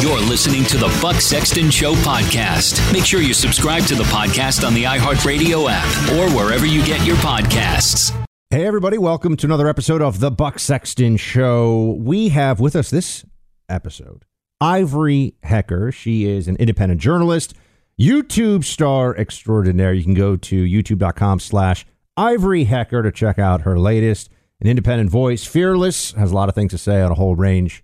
You're 0.00 0.20
listening 0.20 0.62
to 0.66 0.76
the 0.76 0.96
Buck 1.02 1.16
Sexton 1.16 1.72
Show 1.72 1.94
podcast. 1.94 2.92
Make 2.92 3.04
sure 3.04 3.20
you 3.20 3.34
subscribe 3.34 3.82
to 3.86 3.96
the 3.96 4.04
podcast 4.04 4.64
on 4.64 4.72
the 4.72 4.84
iHeartRadio 4.84 5.66
app 5.68 6.12
or 6.12 6.32
wherever 6.36 6.64
you 6.64 6.86
get 6.86 7.04
your 7.04 7.16
podcasts. 7.16 8.12
Hey, 8.50 8.64
everybody, 8.64 8.96
welcome 8.96 9.36
to 9.36 9.46
another 9.46 9.66
episode 9.66 10.00
of 10.00 10.20
the 10.20 10.30
Buck 10.30 10.60
Sexton 10.60 11.16
Show. 11.16 11.96
We 11.98 12.28
have 12.28 12.60
with 12.60 12.76
us 12.76 12.90
this 12.90 13.26
episode 13.68 14.24
Ivory 14.60 15.34
Hecker. 15.42 15.90
She 15.90 16.28
is 16.28 16.46
an 16.46 16.54
independent 16.58 17.00
journalist, 17.00 17.54
YouTube 18.00 18.62
star 18.62 19.16
extraordinaire. 19.16 19.92
You 19.94 20.04
can 20.04 20.14
go 20.14 20.36
to 20.36 20.64
youtube.com 20.64 21.40
slash 21.40 21.84
Ivory 22.16 22.64
Hecker 22.64 23.02
to 23.02 23.10
check 23.10 23.40
out 23.40 23.62
her 23.62 23.76
latest. 23.76 24.30
An 24.60 24.68
independent 24.68 25.10
voice, 25.10 25.44
fearless, 25.44 26.12
has 26.12 26.30
a 26.30 26.34
lot 26.36 26.48
of 26.48 26.54
things 26.54 26.70
to 26.70 26.78
say 26.78 27.02
on 27.02 27.10
a 27.10 27.16
whole 27.16 27.34
range 27.34 27.82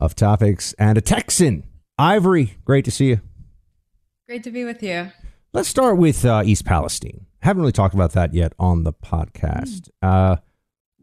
of 0.00 0.14
topics, 0.14 0.72
and 0.78 0.98
a 0.98 1.00
Texan. 1.00 1.64
Ivory, 1.98 2.56
great 2.64 2.84
to 2.84 2.90
see 2.90 3.06
you. 3.06 3.20
Great 4.26 4.42
to 4.44 4.50
be 4.50 4.64
with 4.64 4.82
you. 4.82 5.10
Let's 5.52 5.68
start 5.68 5.96
with 5.96 6.24
uh, 6.24 6.42
East 6.44 6.64
Palestine. 6.64 7.26
Haven't 7.40 7.62
really 7.62 7.72
talked 7.72 7.94
about 7.94 8.12
that 8.12 8.34
yet 8.34 8.52
on 8.58 8.82
the 8.84 8.92
podcast. 8.92 9.88
Uh, 10.02 10.36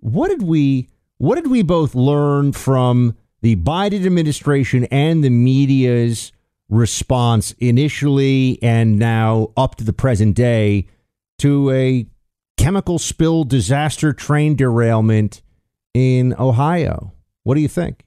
what 0.02 0.28
did 0.28 0.44
we 0.44 0.90
What 1.18 1.36
did 1.36 1.48
we 1.48 1.64
both 1.64 1.96
learn 1.96 2.52
from 2.52 3.16
the 3.42 3.56
Biden 3.56 4.06
administration 4.06 4.86
and 4.86 5.24
the 5.24 5.30
media's 5.30 6.32
response 6.70 7.54
initially 7.60 8.60
and 8.62 9.00
now 9.00 9.52
up 9.56 9.76
to 9.76 9.84
the 9.84 9.94
present 9.94 10.36
day 10.36 10.88
to 11.40 11.72
a 11.72 12.06
chemical 12.58 13.00
spill 13.00 13.44
disaster 13.46 14.12
train 14.14 14.56
derailment 14.56 15.42
in 15.94 16.36
Ohio? 16.38 17.14
What 17.44 17.56
do 17.56 17.62
you 17.62 17.68
think? 17.68 18.03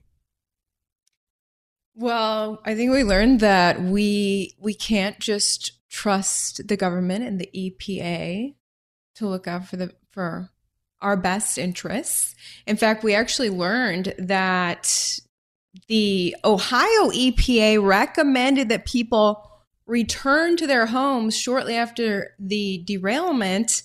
Well, 1.99 2.61
I 2.63 2.75
think 2.75 2.91
we 2.91 3.03
learned 3.03 3.39
that 3.39 3.81
we 3.81 4.55
we 4.59 4.75
can't 4.75 5.17
just 5.19 5.71
trust 5.89 6.67
the 6.67 6.77
government 6.77 7.25
and 7.25 7.41
the 7.41 7.49
EPA 7.55 8.53
to 9.15 9.27
look 9.27 9.47
out 9.47 9.65
for 9.67 9.77
the 9.77 9.91
for 10.11 10.51
our 11.01 11.17
best 11.17 11.57
interests. 11.57 12.35
In 12.67 12.77
fact, 12.77 13.03
we 13.03 13.15
actually 13.15 13.49
learned 13.49 14.13
that 14.19 15.19
the 15.87 16.35
Ohio 16.45 17.09
EPA 17.09 17.83
recommended 17.83 18.69
that 18.69 18.85
people 18.85 19.49
return 19.87 20.55
to 20.57 20.67
their 20.67 20.85
homes 20.85 21.35
shortly 21.35 21.75
after 21.75 22.35
the 22.37 22.83
derailment 22.85 23.81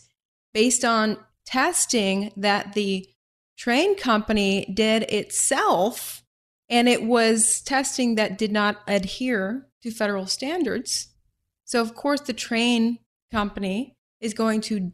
based 0.53 0.85
on 0.85 1.17
testing 1.47 2.31
that 2.37 2.75
the 2.75 3.09
train 3.57 3.97
company 3.97 4.71
did 4.75 5.05
itself 5.05 6.22
and 6.73 6.89
it 6.89 7.03
was 7.03 7.61
testing 7.61 8.15
that 8.15 8.39
did 8.39 8.51
not 8.51 8.79
adhere 8.89 9.67
to 9.83 9.91
federal 9.91 10.27
standards. 10.27 11.09
So, 11.67 11.83
of 11.83 11.95
course, 11.95 12.23
the 12.23 12.33
train 12.33 12.99
company 13.31 13.99
is 14.21 14.33
going 14.33 14.63
to 14.63 14.91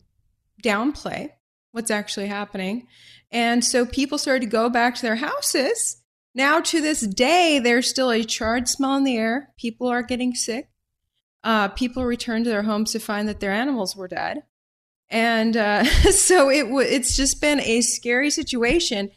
downplay 0.62 1.30
what's 1.70 1.92
actually 1.92 2.26
happening. 2.26 2.88
And 3.30 3.64
so 3.64 3.86
people 3.86 4.18
started 4.18 4.40
to 4.40 4.50
go 4.50 4.68
back 4.68 4.96
to 4.96 5.02
their 5.02 5.16
houses. 5.16 6.02
Now, 6.34 6.60
to 6.62 6.80
this 6.80 7.02
day, 7.02 7.60
there's 7.60 7.88
still 7.88 8.10
a 8.10 8.24
charred 8.24 8.68
smell 8.68 8.96
in 8.96 9.04
the 9.04 9.16
air. 9.16 9.52
People 9.56 9.86
are 9.86 10.02
getting 10.02 10.34
sick. 10.34 10.70
Uh, 11.44 11.68
people 11.68 12.04
return 12.04 12.42
to 12.42 12.50
their 12.50 12.64
homes 12.64 12.90
to 12.90 12.98
find 12.98 13.28
that 13.28 13.38
their 13.38 13.52
animals 13.52 13.94
were 13.94 14.08
dead. 14.08 14.42
And 15.10 15.56
uh, 15.56 15.84
so 16.10 16.50
it 16.50 16.64
w- 16.64 16.88
it's 16.88 17.16
just 17.16 17.40
been 17.40 17.60
a 17.60 17.82
scary 17.82 18.30
situation. 18.30 19.10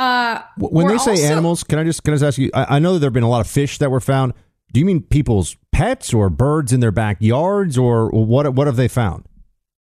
Uh, 0.00 0.40
when 0.56 0.86
they 0.86 0.96
say 0.96 1.10
also, 1.10 1.22
animals, 1.24 1.62
can 1.62 1.78
I 1.78 1.84
just 1.84 2.02
can 2.04 2.14
I 2.14 2.16
just 2.16 2.24
ask 2.24 2.38
you? 2.38 2.50
I, 2.54 2.76
I 2.76 2.78
know 2.78 2.94
that 2.94 3.00
there 3.00 3.08
have 3.08 3.12
been 3.12 3.22
a 3.22 3.28
lot 3.28 3.42
of 3.42 3.46
fish 3.46 3.76
that 3.78 3.90
were 3.90 4.00
found. 4.00 4.32
Do 4.72 4.80
you 4.80 4.86
mean 4.86 5.02
people's 5.02 5.58
pets 5.72 6.14
or 6.14 6.30
birds 6.30 6.72
in 6.72 6.80
their 6.80 6.90
backyards, 6.90 7.76
or 7.76 8.08
what? 8.08 8.54
What 8.54 8.66
have 8.66 8.76
they 8.76 8.88
found? 8.88 9.26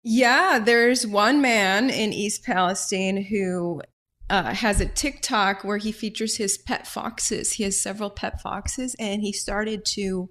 Yeah, 0.03 0.59
there's 0.59 1.07
one 1.07 1.41
man 1.41 1.89
in 1.89 2.11
East 2.11 2.43
Palestine 2.43 3.23
who 3.23 3.81
uh, 4.29 4.53
has 4.53 4.81
a 4.81 4.87
TikTok 4.87 5.63
where 5.63 5.77
he 5.77 5.93
features 5.93 6.35
his 6.35 6.57
pet 6.57 6.85
foxes. 6.85 7.53
He 7.53 7.63
has 7.63 7.81
several 7.81 8.09
pet 8.09 8.41
foxes, 8.41 8.97
and 8.99 9.21
he 9.21 9.31
started 9.31 9.85
to 9.93 10.29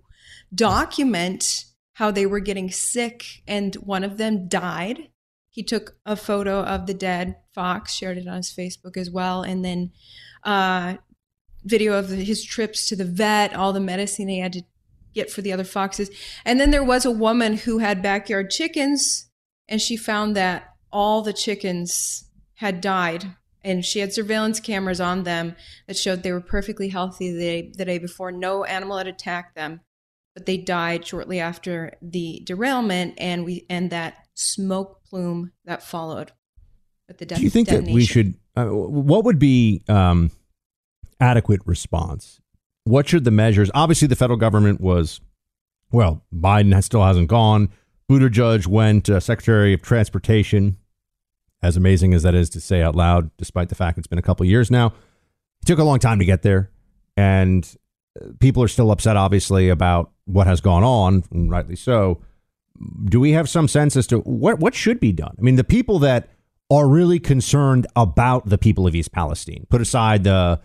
document 0.54 1.65
how 1.94 2.10
they 2.10 2.27
were 2.27 2.41
getting 2.41 2.71
sick, 2.71 3.25
and 3.47 3.75
one 3.77 4.04
of 4.04 4.19
them 4.19 4.48
died 4.48 5.09
he 5.59 5.65
took 5.65 5.97
a 6.07 6.15
photo 6.15 6.63
of 6.63 6.87
the 6.87 6.95
dead 6.95 7.35
fox, 7.53 7.93
shared 7.93 8.17
it 8.17 8.29
on 8.29 8.37
his 8.37 8.55
Facebook 8.57 8.97
as 8.97 9.11
well, 9.11 9.43
and 9.43 9.65
then 9.65 9.91
uh, 10.45 10.95
video 11.65 11.95
of 11.95 12.11
his 12.11 12.45
trips 12.45 12.89
to 12.89 12.95
the 12.95 13.05
vet, 13.05 13.53
all 13.57 13.73
the 13.73 13.81
medicine 13.81 14.29
he 14.29 14.39
had 14.39 14.53
to 14.53 14.63
get 15.15 15.33
for 15.33 15.43
the 15.43 15.53
other 15.53 15.65
foxes. 15.65 16.13
And 16.45 16.61
then 16.61 16.71
there 16.71 16.85
was 16.85 17.05
a 17.05 17.11
woman 17.11 17.57
who 17.57 17.79
had 17.79 18.03
backyard 18.03 18.51
chickens, 18.51 19.31
and 19.67 19.83
she 19.83 19.97
found 19.97 20.37
that 20.37 20.77
all 20.93 21.23
the 21.23 21.33
chickens 21.33 22.31
had 22.55 22.81
died. 22.81 23.35
And 23.65 23.85
she 23.85 23.99
had 23.99 24.13
surveillance 24.13 24.61
cameras 24.61 25.01
on 25.01 25.25
them 25.25 25.57
that 25.89 25.97
showed 25.97 26.23
they 26.23 26.31
were 26.31 26.41
perfectly 26.41 26.91
healthy 26.91 27.33
the 27.33 27.41
day, 27.41 27.73
the 27.77 27.85
day 27.85 27.99
before. 27.99 28.31
No 28.31 28.63
animal 28.63 28.99
had 28.99 29.09
attacked 29.09 29.57
them, 29.57 29.81
but 30.35 30.47
they 30.47 30.57
died 30.57 31.05
shortly 31.05 31.41
after 31.41 31.95
the 32.01 32.43
derailment, 32.45 33.15
and 33.19 33.45
we 33.45 33.67
and 33.69 33.91
that 33.91 34.28
smoke 34.38 35.03
plume 35.04 35.53
that 35.65 35.82
followed 35.82 36.32
with 37.09 37.19
the 37.19 37.26
de- 37.26 37.34
Do 37.34 37.43
you 37.43 37.50
think 37.50 37.69
detonation. 37.69 37.87
that 37.93 37.94
we 37.94 38.04
should? 38.04 38.34
Uh, 38.56 38.66
what 38.66 39.25
would 39.25 39.38
be 39.38 39.82
um, 39.88 40.31
adequate 41.21 41.60
response? 41.65 42.41
What 42.84 43.09
should 43.09 43.25
the 43.25 43.31
measures? 43.31 43.71
Obviously, 43.75 44.09
the 44.09 44.16
federal 44.16 44.38
government 44.38 44.81
was 44.81 45.21
well. 45.91 46.25
Biden 46.34 46.72
has, 46.72 46.87
still 46.87 47.04
hasn't 47.04 47.28
gone. 47.28 47.69
Buttigieg 48.10 48.66
went 48.66 49.10
uh, 49.10 49.21
Secretary 49.21 49.75
of 49.75 49.82
Transportation. 49.82 50.78
As 51.60 51.77
amazing 51.77 52.15
as 52.15 52.22
that 52.22 52.37
is 52.37 52.48
to 52.50 52.60
say 52.60 52.82
out 52.82 52.94
loud, 52.94 53.31
despite 53.37 53.69
the 53.69 53.75
fact 53.75 53.98
it's 53.98 54.06
been 54.06 54.19
a 54.19 54.22
couple 54.22 54.47
years 54.47 54.71
now, 54.71 54.87
it 54.87 55.66
took 55.66 55.81
a 55.81 55.84
long 55.84 55.98
time 55.98 56.21
to 56.21 56.25
get 56.25 56.43
there, 56.43 56.71
and 57.16 57.77
uh, 58.21 58.28
people 58.38 58.62
are 58.62 58.69
still 58.69 58.93
upset, 58.93 59.16
obviously, 59.16 59.69
about 59.69 60.12
what 60.25 60.47
has 60.47 60.60
gone 60.60 60.84
on, 60.84 61.25
rightly 61.32 61.75
so 61.75 62.22
do 63.04 63.21
we 63.21 63.33
have 63.33 63.48
some 63.48 63.69
sense 63.69 63.97
as 63.97 64.07
to 64.09 64.19
what 64.21 64.59
what 64.60 64.75
should 64.75 65.01
be 65.01 65.13
done? 65.13 65.34
I 65.39 65.42
mean, 65.42 65.57
the 65.57 65.65
people 65.65 65.98
that 66.01 66.28
are 66.71 66.89
really 66.89 67.19
concerned 67.19 67.86
about 67.97 68.48
the 68.48 68.59
people 68.59 68.86
of 68.86 68.95
East 68.95 69.13
Palestine, 69.13 69.66
put 69.71 69.80
aside 69.80 70.25
the 70.25 70.60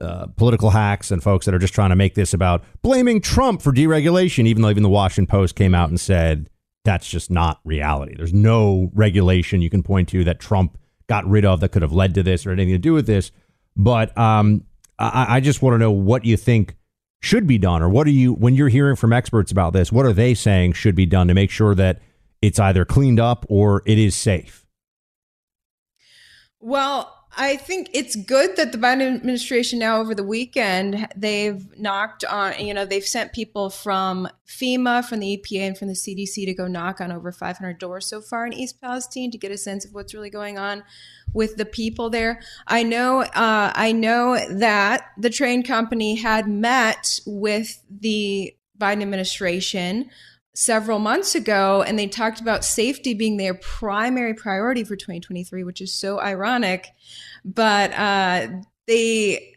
uh, 0.00 0.26
political 0.36 0.70
hacks 0.70 1.10
and 1.10 1.22
folks 1.22 1.46
that 1.46 1.54
are 1.54 1.58
just 1.58 1.72
trying 1.72 1.90
to 1.90 1.96
make 1.96 2.14
this 2.14 2.34
about 2.34 2.62
blaming 2.82 3.20
Trump 3.20 3.62
for 3.62 3.72
deregulation, 3.72 4.46
even 4.46 4.62
though 4.62 4.68
even 4.68 4.82
the 4.82 4.88
Washington 4.90 5.26
Post 5.26 5.56
came 5.56 5.74
out 5.74 5.88
and 5.88 5.98
said 5.98 6.50
that's 6.84 7.08
just 7.08 7.30
not 7.30 7.60
reality. 7.64 8.14
There's 8.14 8.34
no 8.34 8.90
regulation 8.94 9.62
you 9.62 9.70
can 9.70 9.82
point 9.82 10.08
to 10.10 10.22
that 10.24 10.38
Trump 10.38 10.78
got 11.06 11.26
rid 11.26 11.44
of 11.44 11.60
that 11.60 11.70
could 11.70 11.82
have 11.82 11.92
led 11.92 12.14
to 12.14 12.22
this 12.22 12.46
or 12.46 12.52
anything 12.52 12.74
to 12.74 12.78
do 12.78 12.92
with 12.92 13.06
this. 13.06 13.32
But 13.76 14.16
um, 14.18 14.64
I, 14.98 15.36
I 15.36 15.40
just 15.40 15.62
want 15.62 15.74
to 15.74 15.78
know 15.78 15.90
what 15.90 16.24
you 16.24 16.36
think 16.36 16.76
should 17.20 17.46
be 17.46 17.58
done 17.58 17.82
or 17.82 17.88
what 17.88 18.06
are 18.06 18.10
you 18.10 18.32
when 18.34 18.54
you're 18.54 18.68
hearing 18.68 18.96
from 18.96 19.12
experts 19.12 19.50
about 19.50 19.72
this 19.72 19.90
what 19.90 20.06
are 20.06 20.12
they 20.12 20.34
saying 20.34 20.72
should 20.72 20.94
be 20.94 21.06
done 21.06 21.28
to 21.28 21.34
make 21.34 21.50
sure 21.50 21.74
that 21.74 22.00
it's 22.42 22.58
either 22.58 22.84
cleaned 22.84 23.18
up 23.18 23.44
or 23.48 23.82
it 23.86 23.98
is 23.98 24.14
safe? 24.14 24.66
Well 26.60 27.15
I 27.38 27.56
think 27.56 27.90
it's 27.92 28.16
good 28.16 28.56
that 28.56 28.72
the 28.72 28.78
Biden 28.78 29.14
administration 29.14 29.78
now 29.78 30.00
over 30.00 30.14
the 30.14 30.24
weekend 30.24 31.08
they've 31.14 31.66
knocked 31.78 32.24
on 32.24 32.58
you 32.58 32.72
know 32.72 32.86
they've 32.86 33.04
sent 33.04 33.32
people 33.32 33.68
from 33.68 34.28
FEMA 34.48 35.04
from 35.04 35.20
the 35.20 35.36
EPA 35.36 35.60
and 35.60 35.78
from 35.78 35.88
the 35.88 35.94
CDC 35.94 36.46
to 36.46 36.54
go 36.54 36.66
knock 36.66 37.00
on 37.00 37.12
over 37.12 37.30
500 37.30 37.78
doors 37.78 38.06
so 38.06 38.20
far 38.20 38.46
in 38.46 38.52
East 38.54 38.80
Palestine 38.80 39.30
to 39.30 39.38
get 39.38 39.50
a 39.50 39.58
sense 39.58 39.84
of 39.84 39.92
what's 39.92 40.14
really 40.14 40.30
going 40.30 40.58
on 40.58 40.82
with 41.34 41.56
the 41.56 41.66
people 41.66 42.08
there. 42.08 42.40
I 42.66 42.82
know 42.82 43.20
uh, 43.20 43.72
I 43.74 43.92
know 43.92 44.38
that 44.58 45.08
the 45.18 45.30
train 45.30 45.62
company 45.62 46.14
had 46.14 46.48
met 46.48 47.20
with 47.26 47.82
the 47.90 48.54
Biden 48.78 49.02
administration 49.02 50.10
several 50.56 50.98
months 50.98 51.34
ago 51.34 51.82
and 51.86 51.98
they 51.98 52.06
talked 52.06 52.40
about 52.40 52.64
safety 52.64 53.12
being 53.12 53.36
their 53.36 53.52
primary 53.52 54.32
priority 54.32 54.82
for 54.82 54.96
2023 54.96 55.62
which 55.62 55.82
is 55.82 55.92
so 55.92 56.18
ironic. 56.18 56.88
But 57.44 57.92
uh, 57.92 58.48
they 58.86 59.54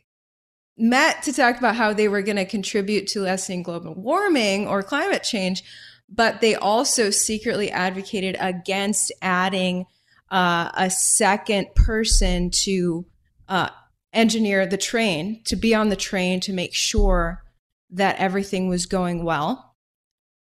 met 0.77 1.23
to 1.23 1.31
talk 1.31 1.57
about 1.57 1.75
how 1.75 1.93
they 1.93 2.09
were 2.09 2.21
going 2.21 2.35
to 2.35 2.45
contribute 2.45 3.07
to 3.07 3.21
lessening 3.21 3.63
global 3.63 3.93
warming 3.95 4.67
or 4.67 4.83
climate 4.83 5.23
change 5.23 5.63
but 6.11 6.41
they 6.41 6.55
also 6.55 7.09
secretly 7.11 7.69
advocated 7.69 8.35
against 8.39 9.11
adding 9.21 9.85
uh, 10.31 10.71
a 10.73 10.89
second 10.89 11.67
person 11.75 12.49
to 12.49 13.05
uh, 13.47 13.69
engineer 14.13 14.65
the 14.65 14.77
train 14.77 15.41
to 15.43 15.55
be 15.55 15.75
on 15.75 15.89
the 15.89 15.95
train 15.95 16.39
to 16.39 16.53
make 16.53 16.73
sure 16.73 17.43
that 17.89 18.17
everything 18.17 18.67
was 18.67 18.85
going 18.85 19.23
well 19.23 19.68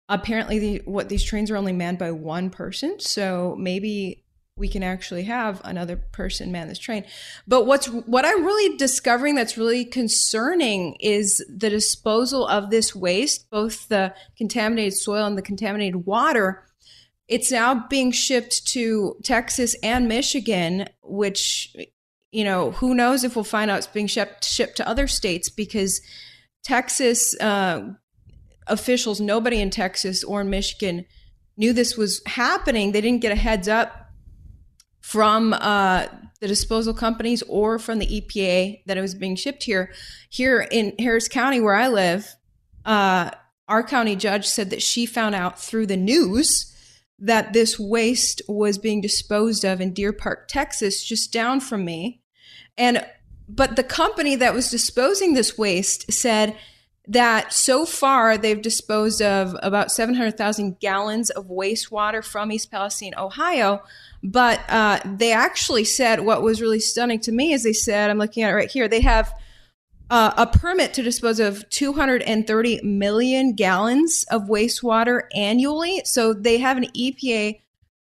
apparently 0.08 0.58
the, 0.58 0.82
what 0.84 1.08
these 1.08 1.24
trains 1.24 1.50
are 1.50 1.56
only 1.56 1.72
manned 1.72 1.98
by 1.98 2.10
one 2.10 2.50
person 2.50 2.98
so 3.00 3.56
maybe 3.58 4.24
we 4.56 4.68
can 4.68 4.82
actually 4.82 5.24
have 5.24 5.60
another 5.64 5.96
person 5.96 6.50
man 6.50 6.68
this 6.68 6.78
train. 6.78 7.04
But 7.46 7.66
what's 7.66 7.86
what 7.86 8.24
i'm 8.24 8.44
really 8.44 8.76
discovering 8.76 9.34
that's 9.34 9.58
really 9.58 9.84
concerning 9.84 10.96
is 11.00 11.44
the 11.54 11.70
disposal 11.70 12.46
of 12.46 12.70
this 12.70 12.94
waste 12.94 13.50
both 13.50 13.88
the 13.88 14.14
contaminated 14.36 14.94
soil 14.94 15.26
and 15.26 15.36
the 15.36 15.42
contaminated 15.42 16.06
water. 16.06 16.62
It's 17.28 17.50
now 17.50 17.86
being 17.88 18.12
shipped 18.12 18.66
to 18.68 19.16
texas 19.22 19.76
and 19.82 20.08
michigan 20.08 20.88
which 21.02 21.76
you 22.32 22.44
know 22.44 22.70
who 22.72 22.94
knows 22.94 23.24
if 23.24 23.36
we'll 23.36 23.44
find 23.44 23.70
out 23.70 23.78
it's 23.78 23.86
being 23.86 24.06
shipped 24.06 24.44
shipped 24.44 24.76
to 24.76 24.88
other 24.88 25.06
states 25.06 25.50
because 25.50 26.00
texas 26.64 27.38
uh, 27.40 27.82
officials, 28.66 29.20
nobody 29.20 29.60
in 29.60 29.70
Texas 29.70 30.24
or 30.24 30.40
in 30.40 30.50
Michigan 30.50 31.04
knew 31.56 31.72
this 31.72 31.96
was 31.96 32.22
happening. 32.26 32.92
They 32.92 33.00
didn't 33.00 33.22
get 33.22 33.32
a 33.32 33.36
heads 33.36 33.68
up 33.68 34.10
from 35.00 35.52
uh, 35.52 36.06
the 36.40 36.48
disposal 36.48 36.92
companies 36.92 37.42
or 37.42 37.78
from 37.78 37.98
the 37.98 38.06
EPA 38.06 38.82
that 38.86 38.98
it 38.98 39.00
was 39.00 39.14
being 39.14 39.36
shipped 39.36 39.62
here. 39.62 39.92
Here 40.28 40.66
in 40.70 40.94
Harris 40.98 41.28
County, 41.28 41.60
where 41.60 41.74
I 41.74 41.88
live, 41.88 42.34
uh, 42.84 43.30
our 43.68 43.82
county 43.82 44.16
judge 44.16 44.46
said 44.46 44.70
that 44.70 44.82
she 44.82 45.06
found 45.06 45.34
out 45.34 45.60
through 45.60 45.86
the 45.86 45.96
news 45.96 46.72
that 47.18 47.52
this 47.52 47.78
waste 47.78 48.42
was 48.48 48.78
being 48.78 49.00
disposed 49.00 49.64
of 49.64 49.80
in 49.80 49.92
Deer 49.92 50.12
Park, 50.12 50.48
Texas, 50.48 51.04
just 51.04 51.32
down 51.32 51.60
from 51.60 51.84
me. 51.84 52.20
And 52.76 53.06
but 53.48 53.76
the 53.76 53.84
company 53.84 54.34
that 54.36 54.54
was 54.54 54.70
disposing 54.70 55.34
this 55.34 55.56
waste 55.56 56.12
said 56.12 56.56
that 57.08 57.52
so 57.52 57.86
far 57.86 58.36
they've 58.36 58.60
disposed 58.60 59.22
of 59.22 59.56
about 59.62 59.92
700,000 59.92 60.78
gallons 60.80 61.30
of 61.30 61.46
wastewater 61.46 62.24
from 62.24 62.50
East 62.50 62.70
Palestine, 62.70 63.12
Ohio. 63.16 63.82
But 64.22 64.60
uh, 64.68 65.00
they 65.04 65.32
actually 65.32 65.84
said 65.84 66.20
what 66.20 66.42
was 66.42 66.60
really 66.60 66.80
stunning 66.80 67.20
to 67.20 67.32
me 67.32 67.52
is 67.52 67.62
they 67.62 67.72
said, 67.72 68.10
I'm 68.10 68.18
looking 68.18 68.42
at 68.42 68.50
it 68.50 68.54
right 68.54 68.70
here, 68.70 68.88
they 68.88 69.00
have 69.02 69.32
uh, 70.10 70.32
a 70.36 70.46
permit 70.46 70.94
to 70.94 71.02
dispose 71.02 71.40
of 71.40 71.68
230 71.70 72.80
million 72.82 73.54
gallons 73.54 74.24
of 74.30 74.42
wastewater 74.42 75.22
annually. 75.34 76.02
So 76.04 76.32
they 76.32 76.58
have 76.58 76.76
an 76.76 76.86
EPA 76.96 77.60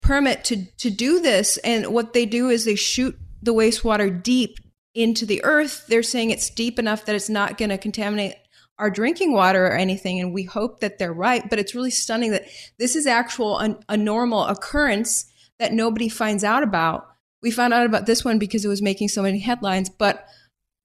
permit 0.01 0.45
to, 0.45 0.65
to 0.79 0.91
do 0.91 1.21
this. 1.21 1.59
And 1.59 1.89
what 1.89 2.13
they 2.13 2.27
do 2.27 2.49
is 2.49 2.65
they 2.65 2.77
shoot 2.77 3.17
the 3.43 3.55
wastewater 3.55 4.23
deep 4.23 4.59
into 4.95 5.27
the 5.27 5.43
earth. 5.45 5.87
They're 5.89 6.03
saying 6.03 6.31
it's 6.31 6.51
deep 6.51 6.79
enough 6.79 7.05
that 7.07 7.15
it's 7.15 7.29
not 7.29 7.59
going 7.59 7.71
to 7.71 7.79
contaminate 7.79 8.35
our 8.81 8.91
drinking 8.91 9.33
water 9.33 9.67
or 9.67 9.73
anything 9.73 10.19
and 10.19 10.35
we 10.35 10.43
hope 10.43 10.81
that 10.81 10.99
they're 10.99 11.13
right 11.13 11.49
but 11.49 11.59
it's 11.59 11.75
really 11.75 11.91
stunning 11.91 12.33
that 12.33 12.47
this 12.79 12.97
is 12.97 13.07
actual 13.07 13.59
a, 13.61 13.79
a 13.89 13.97
normal 13.97 14.45
occurrence 14.45 15.27
that 15.59 15.73
nobody 15.73 16.09
finds 16.09 16.43
out 16.43 16.63
about. 16.63 17.07
We 17.43 17.51
found 17.51 17.75
out 17.75 17.87
about 17.87 18.07
this 18.07 18.25
one 18.25 18.39
because 18.39 18.65
it 18.65 18.69
was 18.69 18.83
making 18.83 19.09
so 19.09 19.23
many 19.23 19.39
headlines 19.39 19.89
but 19.89 20.27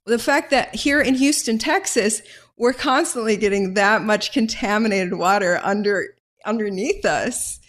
the 0.05 0.19
fact 0.19 0.51
that 0.51 0.75
here 0.75 1.01
in 1.01 1.15
Houston 1.15 1.57
Texas 1.57 2.21
we're 2.57 2.73
constantly 2.73 3.35
getting 3.37 3.73
that 3.73 4.01
much 4.01 4.31
contaminated 4.31 5.15
water 5.15 5.59
under 5.63 6.15
underneath 6.45 7.05
us. 7.05 7.59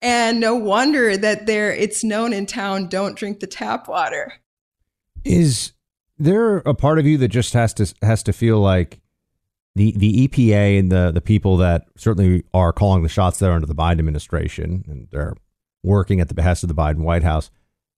And 0.00 0.40
no 0.40 0.56
wonder 0.56 1.16
that 1.16 1.46
there 1.46 1.72
it's 1.72 2.02
known 2.02 2.32
in 2.32 2.46
town 2.46 2.88
don't 2.88 3.16
drink 3.16 3.38
the 3.38 3.46
tap 3.46 3.88
water. 3.88 4.32
Is 5.24 5.72
there 6.18 6.58
a 6.58 6.74
part 6.74 6.98
of 6.98 7.06
you 7.06 7.18
that 7.18 7.28
just 7.28 7.52
has 7.54 7.72
to 7.74 7.94
has 8.02 8.22
to 8.24 8.32
feel 8.32 8.58
like 8.58 9.00
the 9.74 9.92
the 9.96 10.28
EPA 10.28 10.78
and 10.78 10.92
the 10.92 11.10
the 11.12 11.20
people 11.20 11.56
that 11.58 11.86
certainly 11.96 12.44
are 12.52 12.72
calling 12.72 13.02
the 13.02 13.08
shots 13.08 13.38
there 13.38 13.52
under 13.52 13.66
the 13.66 13.74
Biden 13.74 13.98
administration 13.98 14.84
and 14.86 15.08
they're 15.10 15.34
working 15.82 16.20
at 16.20 16.28
the 16.28 16.34
behest 16.34 16.62
of 16.62 16.68
the 16.68 16.74
Biden 16.74 16.98
White 16.98 17.22
House, 17.22 17.50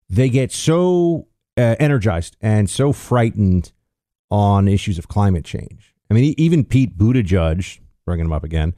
they 0.08 0.28
get 0.28 0.52
so 0.52 1.26
uh, 1.56 1.76
energized 1.78 2.36
and 2.40 2.68
so 2.70 2.92
frightened 2.92 3.72
on 4.30 4.68
issues 4.68 4.98
of 4.98 5.08
climate 5.08 5.44
change. 5.44 5.94
I 6.10 6.14
mean, 6.14 6.34
even 6.38 6.64
Pete 6.64 6.96
Buttigieg, 6.96 7.80
bringing 8.04 8.26
him 8.26 8.32
up 8.32 8.44
again, 8.44 8.74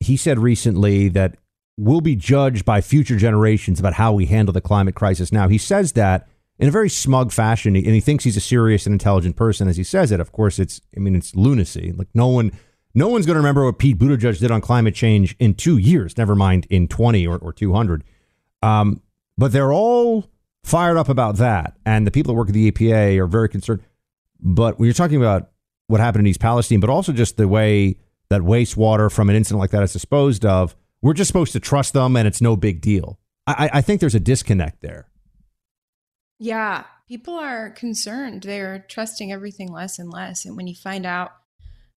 he 0.00 0.16
said 0.16 0.38
recently 0.38 1.08
that 1.10 1.36
we'll 1.76 2.00
be 2.00 2.16
judged 2.16 2.64
by 2.64 2.80
future 2.80 3.16
generations 3.16 3.80
about 3.80 3.94
how 3.94 4.12
we 4.12 4.26
handle 4.26 4.52
the 4.52 4.60
climate 4.60 4.94
crisis 4.94 5.32
now. 5.32 5.48
He 5.48 5.58
says 5.58 5.92
that 5.92 6.28
in 6.58 6.68
a 6.68 6.70
very 6.70 6.88
smug 6.88 7.32
fashion, 7.32 7.74
and 7.74 7.86
he 7.86 8.00
thinks 8.00 8.24
he's 8.24 8.36
a 8.36 8.40
serious 8.40 8.86
and 8.86 8.92
intelligent 8.92 9.36
person 9.36 9.68
as 9.68 9.76
he 9.76 9.84
says 9.84 10.12
it. 10.12 10.20
Of 10.20 10.32
course, 10.32 10.58
it's 10.58 10.80
I 10.96 11.00
mean 11.00 11.16
it's 11.16 11.34
lunacy. 11.34 11.92
Like 11.92 12.08
no 12.14 12.28
one, 12.28 12.52
no 12.94 13.08
one's 13.08 13.26
going 13.26 13.34
to 13.34 13.40
remember 13.40 13.64
what 13.64 13.78
Pete 13.78 13.98
Buttigieg 13.98 14.38
did 14.38 14.50
on 14.50 14.60
climate 14.60 14.94
change 14.94 15.36
in 15.38 15.54
two 15.54 15.78
years. 15.78 16.16
Never 16.16 16.34
mind 16.34 16.66
in 16.70 16.88
twenty 16.88 17.26
or, 17.26 17.38
or 17.38 17.52
two 17.52 17.72
hundred. 17.72 18.04
Um, 18.62 19.00
but 19.36 19.52
they're 19.52 19.72
all 19.72 20.30
fired 20.62 20.96
up 20.96 21.08
about 21.08 21.36
that, 21.36 21.76
and 21.84 22.06
the 22.06 22.10
people 22.10 22.32
that 22.32 22.38
work 22.38 22.48
at 22.48 22.54
the 22.54 22.70
EPA 22.70 23.18
are 23.18 23.26
very 23.26 23.48
concerned. 23.48 23.82
But 24.40 24.78
when 24.78 24.86
you're 24.86 24.94
talking 24.94 25.16
about 25.16 25.50
what 25.88 26.00
happened 26.00 26.20
in 26.20 26.30
East 26.30 26.40
Palestine, 26.40 26.80
but 26.80 26.90
also 26.90 27.12
just 27.12 27.36
the 27.36 27.48
way 27.48 27.96
that 28.30 28.40
wastewater 28.40 29.12
from 29.12 29.28
an 29.28 29.36
incident 29.36 29.60
like 29.60 29.70
that 29.70 29.82
is 29.82 29.92
disposed 29.92 30.46
of, 30.46 30.74
we're 31.02 31.12
just 31.12 31.28
supposed 31.28 31.52
to 31.52 31.60
trust 31.60 31.92
them, 31.92 32.16
and 32.16 32.26
it's 32.26 32.40
no 32.40 32.56
big 32.56 32.80
deal. 32.80 33.18
I, 33.46 33.68
I 33.74 33.80
think 33.82 34.00
there's 34.00 34.14
a 34.14 34.20
disconnect 34.20 34.80
there. 34.80 35.08
Yeah, 36.44 36.84
people 37.08 37.38
are 37.38 37.70
concerned. 37.70 38.42
They're 38.42 38.84
trusting 38.86 39.32
everything 39.32 39.72
less 39.72 39.98
and 39.98 40.10
less. 40.10 40.44
And 40.44 40.58
when 40.58 40.66
you 40.66 40.74
find 40.74 41.06
out 41.06 41.32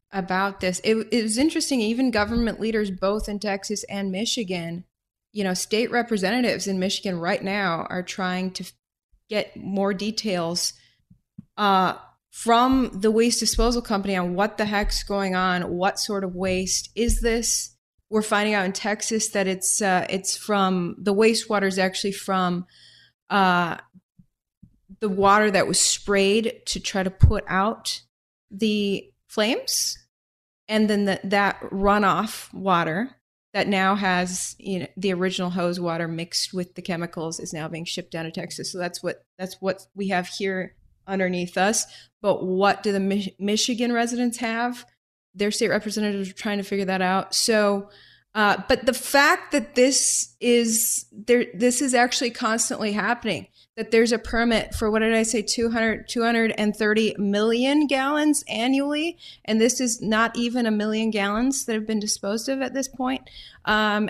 about 0.09 0.61
this, 0.61 0.79
it, 0.85 0.95
it 1.11 1.21
was 1.21 1.37
interesting. 1.37 1.81
Even 1.81 2.11
government 2.11 2.57
leaders, 2.57 2.89
both 2.89 3.27
in 3.27 3.39
Texas 3.39 3.83
and 3.89 4.09
Michigan, 4.09 4.85
you 5.33 5.43
know, 5.43 5.53
state 5.53 5.91
representatives 5.91 6.65
in 6.65 6.79
Michigan 6.79 7.19
right 7.19 7.43
now 7.43 7.87
are 7.89 8.01
trying 8.01 8.51
to 8.51 8.63
get 9.29 9.57
more 9.57 9.93
details 9.93 10.71
uh, 11.57 11.95
from 12.31 12.89
the 12.93 13.11
waste 13.11 13.41
disposal 13.41 13.81
company 13.81 14.15
on 14.15 14.33
what 14.33 14.57
the 14.57 14.63
heck's 14.63 15.03
going 15.03 15.35
on, 15.35 15.75
what 15.75 15.99
sort 15.99 16.23
of 16.23 16.35
waste 16.35 16.89
is 16.95 17.19
this. 17.19 17.75
We're 18.09 18.21
finding 18.21 18.53
out 18.53 18.63
in 18.63 18.71
Texas 18.71 19.31
that 19.31 19.45
it's 19.45 19.81
uh, 19.81 20.05
it's 20.09 20.37
from 20.37 20.95
the 20.99 21.13
wastewater 21.13 21.67
is 21.67 21.77
actually 21.77 22.13
from 22.13 22.65
uh, 23.29 23.77
the 24.99 25.09
water 25.09 25.51
that 25.51 25.67
was 25.67 25.79
sprayed 25.79 26.61
to 26.65 26.79
try 26.79 27.03
to 27.03 27.11
put 27.11 27.43
out 27.47 28.01
the 28.49 29.11
flames 29.27 29.97
and 30.67 30.89
then 30.89 31.05
the, 31.05 31.19
that 31.23 31.59
runoff 31.71 32.53
water 32.53 33.17
that 33.53 33.67
now 33.67 33.95
has 33.95 34.55
you 34.59 34.79
know 34.79 34.87
the 34.97 35.13
original 35.13 35.49
hose 35.49 35.79
water 35.79 36.07
mixed 36.07 36.53
with 36.53 36.75
the 36.75 36.81
chemicals 36.81 37.39
is 37.39 37.53
now 37.53 37.67
being 37.67 37.85
shipped 37.85 38.11
down 38.11 38.25
to 38.25 38.31
Texas. 38.31 38.71
So 38.71 38.77
that's 38.77 39.01
what 39.01 39.25
that's 39.37 39.55
what 39.59 39.85
we 39.95 40.09
have 40.09 40.27
here 40.27 40.75
underneath 41.07 41.57
us. 41.57 41.85
But 42.21 42.45
what 42.45 42.83
do 42.83 42.91
the 42.91 42.99
Mi- 42.99 43.35
Michigan 43.39 43.91
residents 43.91 44.37
have? 44.37 44.85
Their 45.33 45.51
state 45.51 45.69
representatives 45.69 46.29
are 46.29 46.33
trying 46.33 46.57
to 46.57 46.63
figure 46.63 46.85
that 46.85 47.01
out. 47.01 47.33
So, 47.33 47.89
uh, 48.35 48.57
but 48.67 48.85
the 48.85 48.93
fact 48.93 49.51
that 49.53 49.75
this 49.75 50.35
is 50.39 51.05
there, 51.11 51.45
this 51.53 51.81
is 51.81 51.93
actually 51.93 52.31
constantly 52.31 52.91
happening 52.91 53.47
that 53.77 53.91
there's 53.91 54.11
a 54.11 54.19
permit 54.19 54.73
for 54.73 54.89
what 54.89 54.99
did 54.99 55.13
I 55.13 55.23
say 55.23 55.43
200 55.43 56.09
230 56.09 57.15
million 57.19 57.85
gallons 57.87 58.43
annually. 58.49 59.17
And 59.45 59.61
this 59.61 59.79
is 59.79 60.01
not 60.01 60.35
even 60.35 60.65
a 60.65 60.71
million 60.71 61.11
gallons 61.11 61.65
that 61.65 61.75
have 61.75 61.85
been 61.85 61.99
disposed 61.99 62.49
of 62.49 62.61
at 62.61 62.73
this 62.73 62.87
point. 62.87 63.29
Um, 63.63 64.09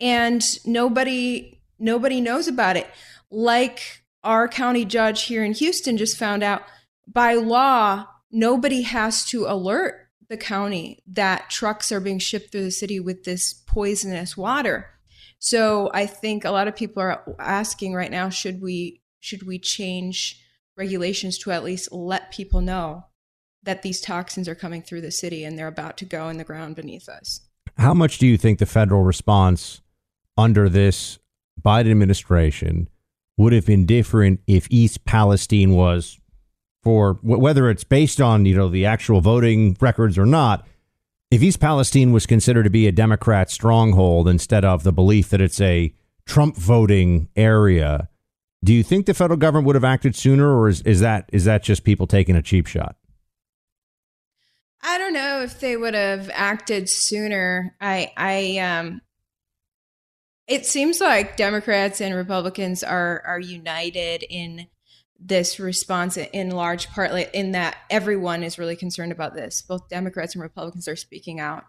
and 0.00 0.42
nobody 0.64 1.60
nobody 1.80 2.20
knows 2.20 2.46
about 2.46 2.76
it. 2.76 2.86
Like 3.28 4.04
our 4.22 4.46
county 4.46 4.84
judge 4.84 5.24
here 5.24 5.44
in 5.44 5.52
Houston 5.52 5.96
just 5.96 6.16
found 6.16 6.44
out 6.44 6.62
by 7.08 7.34
law, 7.34 8.06
nobody 8.30 8.82
has 8.82 9.24
to 9.26 9.46
alert 9.46 10.08
the 10.28 10.36
county 10.36 11.02
that 11.08 11.50
trucks 11.50 11.90
are 11.90 12.00
being 12.00 12.20
shipped 12.20 12.52
through 12.52 12.64
the 12.64 12.70
city 12.70 13.00
with 13.00 13.24
this 13.24 13.52
poisonous 13.52 14.36
water. 14.36 14.90
So 15.44 15.90
I 15.92 16.06
think 16.06 16.44
a 16.44 16.52
lot 16.52 16.68
of 16.68 16.76
people 16.76 17.02
are 17.02 17.20
asking 17.40 17.94
right 17.94 18.12
now 18.12 18.28
should 18.28 18.62
we 18.62 19.02
should 19.18 19.44
we 19.44 19.58
change 19.58 20.40
regulations 20.76 21.36
to 21.38 21.50
at 21.50 21.64
least 21.64 21.90
let 21.90 22.30
people 22.30 22.60
know 22.60 23.06
that 23.64 23.82
these 23.82 24.00
toxins 24.00 24.46
are 24.46 24.54
coming 24.54 24.82
through 24.82 25.00
the 25.00 25.10
city 25.10 25.42
and 25.42 25.58
they're 25.58 25.66
about 25.66 25.96
to 25.96 26.04
go 26.04 26.28
in 26.28 26.38
the 26.38 26.44
ground 26.44 26.76
beneath 26.76 27.08
us. 27.08 27.40
How 27.76 27.92
much 27.92 28.18
do 28.18 28.26
you 28.28 28.38
think 28.38 28.60
the 28.60 28.66
federal 28.66 29.02
response 29.02 29.80
under 30.38 30.68
this 30.68 31.18
Biden 31.60 31.90
administration 31.90 32.88
would 33.36 33.52
have 33.52 33.66
been 33.66 33.84
different 33.84 34.40
if 34.46 34.68
East 34.70 35.04
Palestine 35.04 35.72
was 35.72 36.20
for 36.84 37.18
whether 37.22 37.68
it's 37.68 37.84
based 37.84 38.20
on, 38.20 38.46
you 38.46 38.54
know, 38.54 38.68
the 38.68 38.86
actual 38.86 39.20
voting 39.20 39.76
records 39.80 40.16
or 40.16 40.26
not, 40.26 40.64
if 41.32 41.42
East 41.42 41.60
Palestine 41.60 42.12
was 42.12 42.26
considered 42.26 42.64
to 42.64 42.70
be 42.70 42.86
a 42.86 42.92
Democrat 42.92 43.50
stronghold 43.50 44.28
instead 44.28 44.66
of 44.66 44.82
the 44.82 44.92
belief 44.92 45.30
that 45.30 45.40
it's 45.40 45.62
a 45.62 45.94
Trump 46.26 46.58
voting 46.58 47.30
area, 47.34 48.10
do 48.62 48.74
you 48.74 48.82
think 48.82 49.06
the 49.06 49.14
federal 49.14 49.38
government 49.38 49.66
would 49.66 49.74
have 49.74 49.82
acted 49.82 50.14
sooner 50.14 50.54
or 50.54 50.68
is, 50.68 50.82
is 50.82 51.00
that 51.00 51.30
is 51.32 51.46
that 51.46 51.62
just 51.62 51.84
people 51.84 52.06
taking 52.06 52.36
a 52.36 52.42
cheap 52.42 52.66
shot? 52.66 52.96
I 54.82 54.98
don't 54.98 55.14
know 55.14 55.40
if 55.40 55.58
they 55.58 55.74
would 55.74 55.94
have 55.94 56.30
acted 56.34 56.90
sooner. 56.90 57.76
I 57.80 58.12
I 58.14 58.58
um 58.58 59.00
it 60.46 60.66
seems 60.66 61.00
like 61.00 61.38
Democrats 61.38 62.02
and 62.02 62.14
Republicans 62.14 62.84
are 62.84 63.22
are 63.24 63.40
united 63.40 64.22
in 64.28 64.66
this 65.24 65.60
response 65.60 66.16
in 66.16 66.50
large 66.50 66.88
part 66.90 67.12
in 67.32 67.52
that 67.52 67.76
everyone 67.90 68.42
is 68.42 68.58
really 68.58 68.76
concerned 68.76 69.12
about 69.12 69.34
this. 69.34 69.62
Both 69.62 69.88
Democrats 69.88 70.34
and 70.34 70.42
Republicans 70.42 70.88
are 70.88 70.96
speaking 70.96 71.38
out 71.38 71.64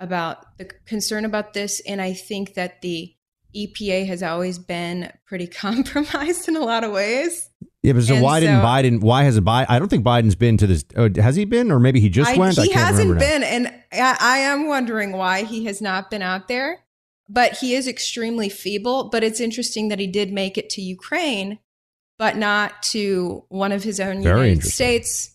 about 0.00 0.58
the 0.58 0.64
concern 0.86 1.24
about 1.24 1.54
this 1.54 1.80
and 1.80 2.00
I 2.00 2.12
think 2.14 2.54
that 2.54 2.82
the 2.82 3.14
EPA 3.54 4.06
has 4.06 4.22
always 4.22 4.58
been 4.58 5.12
pretty 5.26 5.46
compromised 5.62 6.48
in 6.48 6.56
a 6.56 6.60
lot 6.60 6.84
of 6.84 6.92
ways. 6.92 7.50
Yeah, 7.82 7.92
but 7.92 8.04
so 8.04 8.14
and 8.14 8.22
why 8.22 8.40
so, 8.40 8.46
didn't 8.46 8.62
Biden? 8.62 9.00
Why 9.02 9.24
has 9.24 9.38
Biden? 9.40 9.66
I 9.68 9.78
don't 9.78 9.88
think 9.88 10.04
Biden's 10.04 10.34
been 10.34 10.56
to 10.56 10.66
this. 10.66 10.84
Oh, 10.96 11.10
has 11.16 11.36
he 11.36 11.44
been, 11.44 11.70
or 11.70 11.78
maybe 11.78 12.00
he 12.00 12.08
just 12.08 12.30
I, 12.30 12.38
went? 12.38 12.56
He 12.56 12.72
hasn't 12.72 13.18
been, 13.18 13.42
and 13.42 13.68
I, 13.92 14.16
I 14.18 14.38
am 14.38 14.68
wondering 14.68 15.12
why 15.12 15.44
he 15.44 15.66
has 15.66 15.82
not 15.82 16.10
been 16.10 16.22
out 16.22 16.48
there. 16.48 16.80
But 17.28 17.58
he 17.58 17.74
is 17.74 17.86
extremely 17.86 18.48
feeble. 18.48 19.10
But 19.10 19.22
it's 19.22 19.40
interesting 19.40 19.88
that 19.88 19.98
he 19.98 20.06
did 20.06 20.32
make 20.32 20.56
it 20.56 20.70
to 20.70 20.82
Ukraine, 20.82 21.58
but 22.18 22.36
not 22.36 22.82
to 22.82 23.44
one 23.48 23.72
of 23.72 23.82
his 23.82 24.00
own 24.00 24.22
Very 24.22 24.50
United 24.50 24.68
States. 24.68 25.34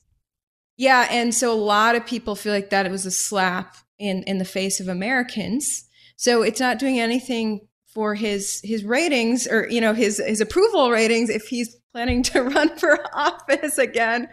Yeah, 0.77 1.07
and 1.11 1.35
so 1.35 1.51
a 1.51 1.55
lot 1.55 1.95
of 1.95 2.05
people 2.05 2.35
feel 2.35 2.53
like 2.53 2.69
that 2.69 2.85
it 2.85 2.91
was 2.91 3.05
a 3.05 3.11
slap 3.11 3.75
in 3.97 4.23
in 4.23 4.37
the 4.37 4.45
face 4.45 4.79
of 4.79 4.87
Americans. 4.87 5.85
So 6.15 6.41
it's 6.41 6.59
not 6.59 6.79
doing 6.79 6.99
anything 6.99 7.67
for 7.87 8.15
his 8.15 8.61
his 8.63 8.83
ratings 8.85 9.47
or 9.47 9.67
you 9.69 9.81
know 9.81 9.93
his 9.93 10.21
his 10.25 10.41
approval 10.41 10.91
ratings 10.91 11.29
if 11.29 11.47
he's 11.47 11.75
planning 11.91 12.23
to 12.23 12.43
run 12.55 12.77
for 12.77 12.99
office 13.13 13.77
again. 13.77 14.29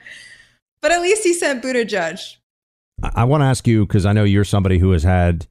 But 0.81 0.93
at 0.93 1.01
least 1.01 1.25
he 1.25 1.35
sent 1.35 1.65
Buttigieg. 1.65 2.37
I, 3.03 3.11
I 3.17 3.25
want 3.25 3.41
to 3.41 3.47
ask 3.47 3.67
you 3.67 3.87
because 3.87 4.07
I 4.07 4.13
know 4.13 4.25
you're 4.25 4.45
somebody 4.45 4.79
who 4.79 4.93
has 4.93 5.03
had 5.03 5.47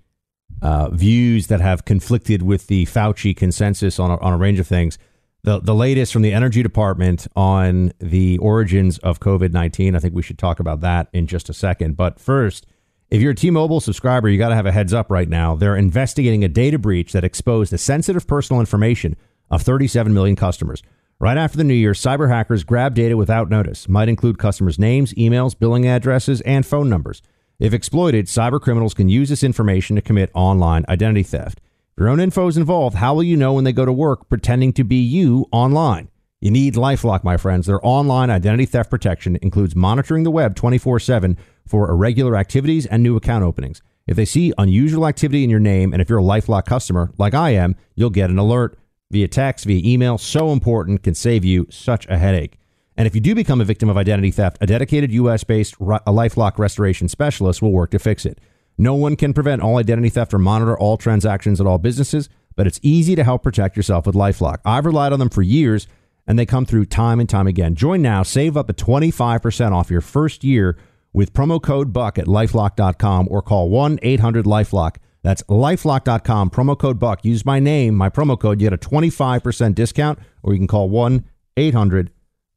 uh, 0.62 0.90
views 0.90 1.48
that 1.48 1.62
have 1.62 1.86
conflicted 1.86 2.42
with 2.42 2.68
the 2.68 2.86
Fauci 2.86 3.36
consensus 3.36 4.00
on 4.00 4.12
a, 4.12 4.18
on 4.18 4.34
a 4.34 4.38
range 4.38 4.60
of 4.60 4.68
things. 4.68 4.98
The, 5.46 5.60
the 5.60 5.75
latest 5.75 6.12
from 6.12 6.24
the 6.24 6.34
Energy 6.34 6.64
Department 6.64 7.28
on 7.36 7.94
the 8.00 8.40
origins 8.40 8.98
of 8.98 9.20
COVID 9.20 9.52
19. 9.52 9.96
I 9.96 10.00
think 10.00 10.16
we 10.16 10.24
should 10.24 10.40
talk 10.40 10.60
about 10.60 10.82
that 10.82 11.08
in 11.14 11.28
just 11.28 11.50
a 11.50 11.54
second. 11.54 11.96
But 11.96 12.20
first, 12.20 12.66
if 13.12 13.22
you're 13.22 13.34
a 13.34 13.36
T 13.36 13.52
Mobile 13.52 13.80
subscriber, 13.80 14.28
you 14.28 14.40
got 14.40 14.50
to 14.50 14.56
have 14.56 14.66
a 14.66 14.72
heads 14.72 14.92
up 14.92 15.12
right 15.12 15.30
now. 15.30 15.56
They're 15.56 15.75
investigating 15.75 16.44
a 16.44 16.48
data 16.48 16.80
breach 16.80 17.14
that 17.14 17.24
exposed 17.24 17.72
the 17.72 17.78
sensitive 17.78 18.25
personal 18.25 18.60
information 18.60 19.18
of 19.52 19.62
37 19.62 20.16
million 20.16 20.36
customers. 20.36 20.82
Right 21.20 21.38
after 21.38 21.60
the 21.60 21.64
new 21.64 21.75
year, 21.75 21.92
cyber 21.92 22.28
hackers 22.28 22.64
grabbed 22.64 22.96
data 22.96 23.16
without 23.16 23.48
notice, 23.48 23.88
might 23.88 24.10
include 24.10 24.40
customers' 24.40 24.80
names, 24.80 25.14
emails, 25.14 25.56
billing 25.58 25.86
addresses, 25.88 26.42
and 26.42 26.66
phone 26.66 26.90
numbers. 26.90 27.22
If 27.60 27.72
exploited, 27.72 28.25
cyber 28.25 28.60
criminals 28.60 28.96
can 28.96 29.10
use 29.10 29.30
this 29.30 29.44
information 29.44 29.96
to 29.96 30.02
commit 30.02 30.32
online 30.34 30.86
identity 30.90 31.22
theft. 31.22 31.62
Your 31.98 32.10
own 32.10 32.20
info 32.20 32.50
is 32.50 32.58
involved, 32.58 32.98
how 32.98 33.14
will 33.14 33.24
you 33.24 33.38
know 33.38 33.54
when 33.54 33.64
they 33.64 33.72
go 33.72 33.86
to 33.86 33.94
work 33.94 34.28
pretending 34.28 34.74
to 34.74 34.84
be 34.84 34.98
you 34.98 35.46
online? 35.54 36.10
You 36.42 36.52
need 36.52 36.74
Lifelock, 36.74 37.24
my 37.24 37.38
friends. 37.38 37.68
Their 37.68 37.80
online 37.88 38.30
identity 38.30 38.66
theft 38.66 38.90
protection 38.90 39.38
includes 39.42 39.78
monitoring 39.78 40.24
the 40.24 40.32
web 40.32 40.58
24 40.58 41.00
7 41.00 41.38
for 41.66 41.90
irregular 41.90 42.36
activities 42.36 42.86
and 42.86 43.02
new 43.02 43.16
account 43.16 43.46
openings. 43.46 43.82
If 44.08 44.18
they 44.18 44.25
see 44.25 44.52
unusual 44.58 45.08
activity 45.08 45.46
in 45.46 45.50
your 45.50 45.62
name, 45.62 45.94
and 45.94 46.02
if 46.02 46.10
you're 46.10 46.20
a 46.20 46.22
Lifelock 46.22 46.66
customer 46.66 47.14
like 47.18 47.34
I 47.34 47.52
am, 47.52 47.78
you'll 47.96 48.10
get 48.10 48.30
an 48.30 48.38
alert 48.38 48.78
via 49.10 49.30
text, 49.30 49.64
via 49.64 49.82
email. 49.90 50.18
So 50.18 50.52
important, 50.52 51.02
can 51.02 51.16
save 51.16 51.46
you 51.46 51.66
such 51.70 52.06
a 52.08 52.18
headache. 52.18 52.60
And 52.98 53.08
if 53.08 53.16
you 53.16 53.22
do 53.22 53.34
become 53.34 53.62
a 53.62 53.66
victim 53.66 53.88
of 53.88 53.96
identity 53.96 54.32
theft, 54.32 54.58
a 54.60 54.68
dedicated 54.68 55.14
U.S. 55.14 55.46
based 55.46 55.80
Lifelock 55.80 56.60
restoration 56.60 57.08
specialist 57.08 57.62
will 57.62 57.72
work 57.72 57.92
to 57.92 58.00
fix 58.00 58.25
it. 58.25 58.42
No 58.77 58.94
one 58.94 59.15
can 59.15 59.34
prevent 59.34 59.62
all 59.62 59.77
identity 59.77 60.10
theft 60.10 60.34
or 60.34 60.39
monitor 60.39 60.77
all 60.77 60.98
transactions 60.98 61.62
at 61.62 61.67
all 61.67 61.77
businesses, 61.77 62.29
but 62.55 62.67
it's 62.67 62.79
easy 62.82 63.15
to 63.15 63.24
help 63.24 63.44
protect 63.44 63.77
yourself 63.77 64.05
with 64.05 64.15
Lifelock. 64.15 64.58
I've 64.65 64.86
relied 64.86 65.13
on 65.13 65.20
them 65.20 65.29
for 65.29 65.41
years, 65.41 65.88
and 66.27 66.38
they 66.38 66.46
come 66.46 66.65
through 66.65 66.86
time 66.86 67.20
and 67.20 67.29
time 67.29 67.48
again. 67.48 67.75
Join 67.75 68.01
now, 68.01 68.24
save 68.24 68.58
up 68.58 68.67
to 68.67 68.74
25% 68.74 69.72
off 69.72 69.89
your 69.89 70.01
first 70.01 70.44
year 70.44 70.77
with 71.13 71.34
promo 71.34 71.62
code 71.62 71.94
BUCK 71.94 72.20
at 72.20 72.25
lifelock.com 72.25 73.27
or 73.32 73.41
call 73.41 73.70
1 73.70 74.00
800 74.01 74.46
Lifelock. 74.46 74.98
That's 75.24 75.41
lifelock.com, 75.44 76.50
promo 76.50 76.77
code 76.77 77.00
BUCK. 77.00 77.24
Use 77.24 77.46
my 77.46 77.60
name, 77.60 77.96
my 77.96 78.10
promo 78.10 78.39
code, 78.39 78.62
you 78.62 78.70
get 78.70 78.74
a 78.74 78.77
25% 78.77 79.74
discount, 79.74 80.20
or 80.44 80.53
you 80.53 80.60
can 80.60 80.67
call 80.67 80.89
1 80.89 81.25
800 81.58 82.12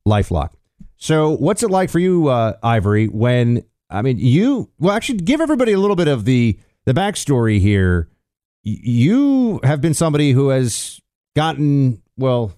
Lifelock. 0.07 0.51
So, 0.97 1.31
what's 1.37 1.63
it 1.63 1.71
like 1.71 1.91
for 1.91 2.01
you, 2.01 2.27
uh, 2.27 2.55
Ivory, 2.63 3.07
when, 3.07 3.65
I 3.91 4.03
mean, 4.03 4.19
you, 4.19 4.71
well, 4.79 4.95
actually, 4.95 5.19
give 5.19 5.41
everybody 5.41 5.73
a 5.73 5.79
little 5.79 5.97
bit 5.97 6.09
of 6.09 6.25
the, 6.25 6.59
the 6.85 6.93
backstory 6.93 7.61
here. 7.61 8.09
You 8.63 9.61
have 9.65 9.81
been 9.81 9.95
somebody 9.95 10.33
who 10.33 10.49
has 10.51 11.01
gotten, 11.35 12.03
well, 12.17 12.53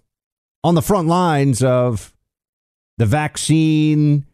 on 0.65 0.75
the 0.75 0.83
front 0.83 1.09
lines 1.09 1.63
of 1.63 2.15
the 2.99 3.07
vaccine 3.07 4.27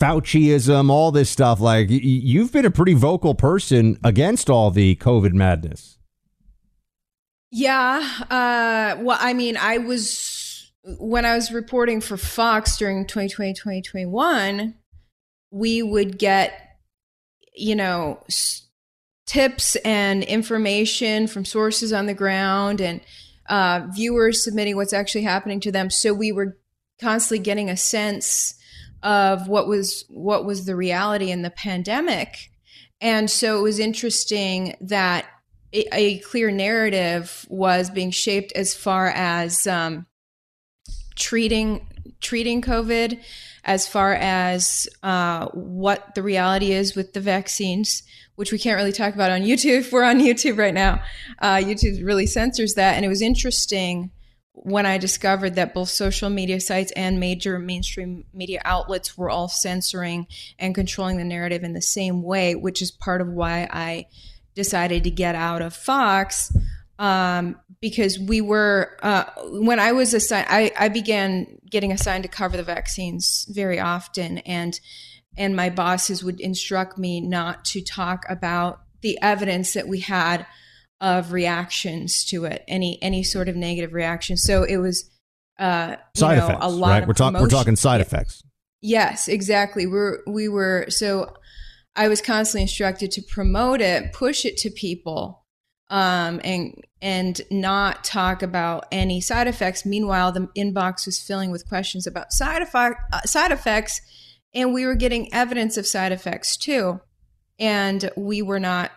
Fauciism, 0.00 0.90
all 0.90 1.10
this 1.10 1.28
stuff. 1.28 1.60
Like 1.60 1.88
you've 1.90 2.52
been 2.52 2.64
a 2.64 2.70
pretty 2.70 2.94
vocal 2.94 3.34
person 3.34 3.98
against 4.04 4.48
all 4.48 4.70
the 4.70 4.96
COVID 4.96 5.32
madness. 5.32 5.98
Yeah. 7.50 8.06
Uh, 8.30 9.02
well, 9.02 9.18
I 9.20 9.32
mean, 9.32 9.56
I 9.56 9.78
was 9.78 10.72
when 10.98 11.24
I 11.24 11.34
was 11.34 11.52
reporting 11.52 12.00
for 12.00 12.16
Fox 12.16 12.76
during 12.76 13.06
2020, 13.06 13.54
2021, 13.54 14.74
we 15.50 15.82
would 15.82 16.18
get, 16.18 16.78
you 17.54 17.74
know, 17.74 18.22
tips 19.26 19.76
and 19.76 20.24
information 20.24 21.26
from 21.26 21.44
sources 21.44 21.92
on 21.92 22.06
the 22.06 22.14
ground 22.14 22.80
and 22.80 23.00
uh, 23.48 23.86
viewers 23.94 24.44
submitting 24.44 24.76
what's 24.76 24.92
actually 24.92 25.22
happening 25.22 25.60
to 25.60 25.72
them. 25.72 25.90
So 25.90 26.12
we 26.12 26.32
were 26.32 26.58
constantly 27.00 27.42
getting 27.42 27.70
a 27.70 27.76
sense 27.76 28.54
of 29.02 29.48
what 29.48 29.68
was 29.68 30.04
what 30.08 30.44
was 30.44 30.64
the 30.64 30.74
reality 30.74 31.30
in 31.30 31.42
the 31.42 31.50
pandemic. 31.50 32.50
And 33.00 33.30
so 33.30 33.58
it 33.58 33.62
was 33.62 33.78
interesting 33.78 34.76
that 34.80 35.26
a, 35.72 35.86
a 35.94 36.18
clear 36.18 36.50
narrative 36.50 37.46
was 37.48 37.90
being 37.90 38.10
shaped 38.10 38.52
as 38.52 38.74
far 38.74 39.08
as 39.08 39.66
um, 39.66 40.06
treating 41.14 41.86
treating 42.20 42.62
COVID, 42.62 43.20
as 43.64 43.86
far 43.86 44.14
as 44.14 44.88
uh, 45.02 45.46
what 45.48 46.14
the 46.14 46.22
reality 46.22 46.72
is 46.72 46.94
with 46.94 47.12
the 47.12 47.20
vaccines, 47.20 48.02
which 48.36 48.52
we 48.52 48.58
can't 48.58 48.76
really 48.76 48.92
talk 48.92 49.14
about 49.14 49.30
on 49.30 49.42
YouTube. 49.42 49.90
We're 49.92 50.04
on 50.04 50.20
YouTube 50.20 50.58
right 50.58 50.74
now. 50.74 51.02
Uh, 51.38 51.56
YouTube 51.56 52.04
really 52.04 52.26
censors 52.26 52.74
that, 52.74 52.94
and 52.94 53.04
it 53.04 53.08
was 53.08 53.22
interesting 53.22 54.10
when 54.62 54.86
I 54.86 54.98
discovered 54.98 55.54
that 55.54 55.74
both 55.74 55.88
social 55.88 56.30
media 56.30 56.60
sites 56.60 56.92
and 56.92 57.20
major 57.20 57.58
mainstream 57.58 58.24
media 58.32 58.60
outlets 58.64 59.16
were 59.16 59.30
all 59.30 59.48
censoring 59.48 60.26
and 60.58 60.74
controlling 60.74 61.16
the 61.16 61.24
narrative 61.24 61.62
in 61.62 61.74
the 61.74 61.82
same 61.82 62.22
way, 62.22 62.54
which 62.54 62.82
is 62.82 62.90
part 62.90 63.20
of 63.20 63.28
why 63.28 63.68
I 63.70 64.06
decided 64.54 65.04
to 65.04 65.10
get 65.10 65.34
out 65.34 65.62
of 65.62 65.74
Fox. 65.74 66.52
Um, 66.98 67.60
because 67.80 68.18
we 68.18 68.40
were, 68.40 68.96
uh, 69.02 69.24
when 69.44 69.78
I 69.78 69.92
was 69.92 70.14
assigned, 70.14 70.48
I, 70.50 70.72
I 70.76 70.88
began 70.88 71.58
getting 71.70 71.92
assigned 71.92 72.24
to 72.24 72.28
cover 72.28 72.56
the 72.56 72.64
vaccines 72.64 73.46
very 73.50 73.78
often, 73.78 74.38
and 74.38 74.78
and 75.36 75.54
my 75.54 75.70
bosses 75.70 76.24
would 76.24 76.40
instruct 76.40 76.98
me 76.98 77.20
not 77.20 77.64
to 77.66 77.80
talk 77.80 78.24
about 78.28 78.80
the 79.02 79.16
evidence 79.22 79.74
that 79.74 79.86
we 79.86 80.00
had 80.00 80.44
of 81.00 81.32
reactions 81.32 82.24
to 82.24 82.44
it, 82.44 82.64
any 82.66 83.00
any 83.02 83.22
sort 83.22 83.48
of 83.48 83.56
negative 83.56 83.92
reaction. 83.92 84.36
So 84.36 84.64
it 84.64 84.78
was 84.78 85.08
uh, 85.58 85.96
side 86.16 86.34
you 86.34 86.40
know, 86.40 86.44
effects, 86.46 86.64
a 86.64 86.68
lot 86.68 86.88
right? 86.88 87.02
of 87.02 87.08
We're 87.08 87.14
talking 87.14 87.40
we're 87.40 87.48
talking 87.48 87.76
side 87.76 88.00
effects. 88.00 88.42
Yes, 88.80 89.28
exactly. 89.28 89.86
We're 89.86 90.18
we 90.26 90.48
were 90.48 90.86
so 90.88 91.34
I 91.94 92.08
was 92.08 92.20
constantly 92.20 92.62
instructed 92.62 93.10
to 93.12 93.22
promote 93.22 93.80
it, 93.80 94.12
push 94.12 94.44
it 94.44 94.56
to 94.58 94.70
people, 94.70 95.44
um, 95.90 96.40
and 96.44 96.74
and 97.00 97.40
not 97.50 98.04
talk 98.04 98.42
about 98.42 98.86
any 98.90 99.20
side 99.20 99.46
effects. 99.46 99.86
Meanwhile, 99.86 100.32
the 100.32 100.48
inbox 100.56 101.06
was 101.06 101.20
filling 101.20 101.50
with 101.50 101.68
questions 101.68 102.06
about 102.06 102.32
side 102.32 102.62
effect 102.62 103.00
uh, 103.12 103.22
side 103.22 103.52
effects, 103.52 104.00
and 104.54 104.72
we 104.74 104.86
were 104.86 104.94
getting 104.94 105.32
evidence 105.32 105.76
of 105.76 105.86
side 105.86 106.12
effects 106.12 106.56
too, 106.56 107.00
and 107.58 108.10
we 108.16 108.42
were 108.42 108.60
not 108.60 108.90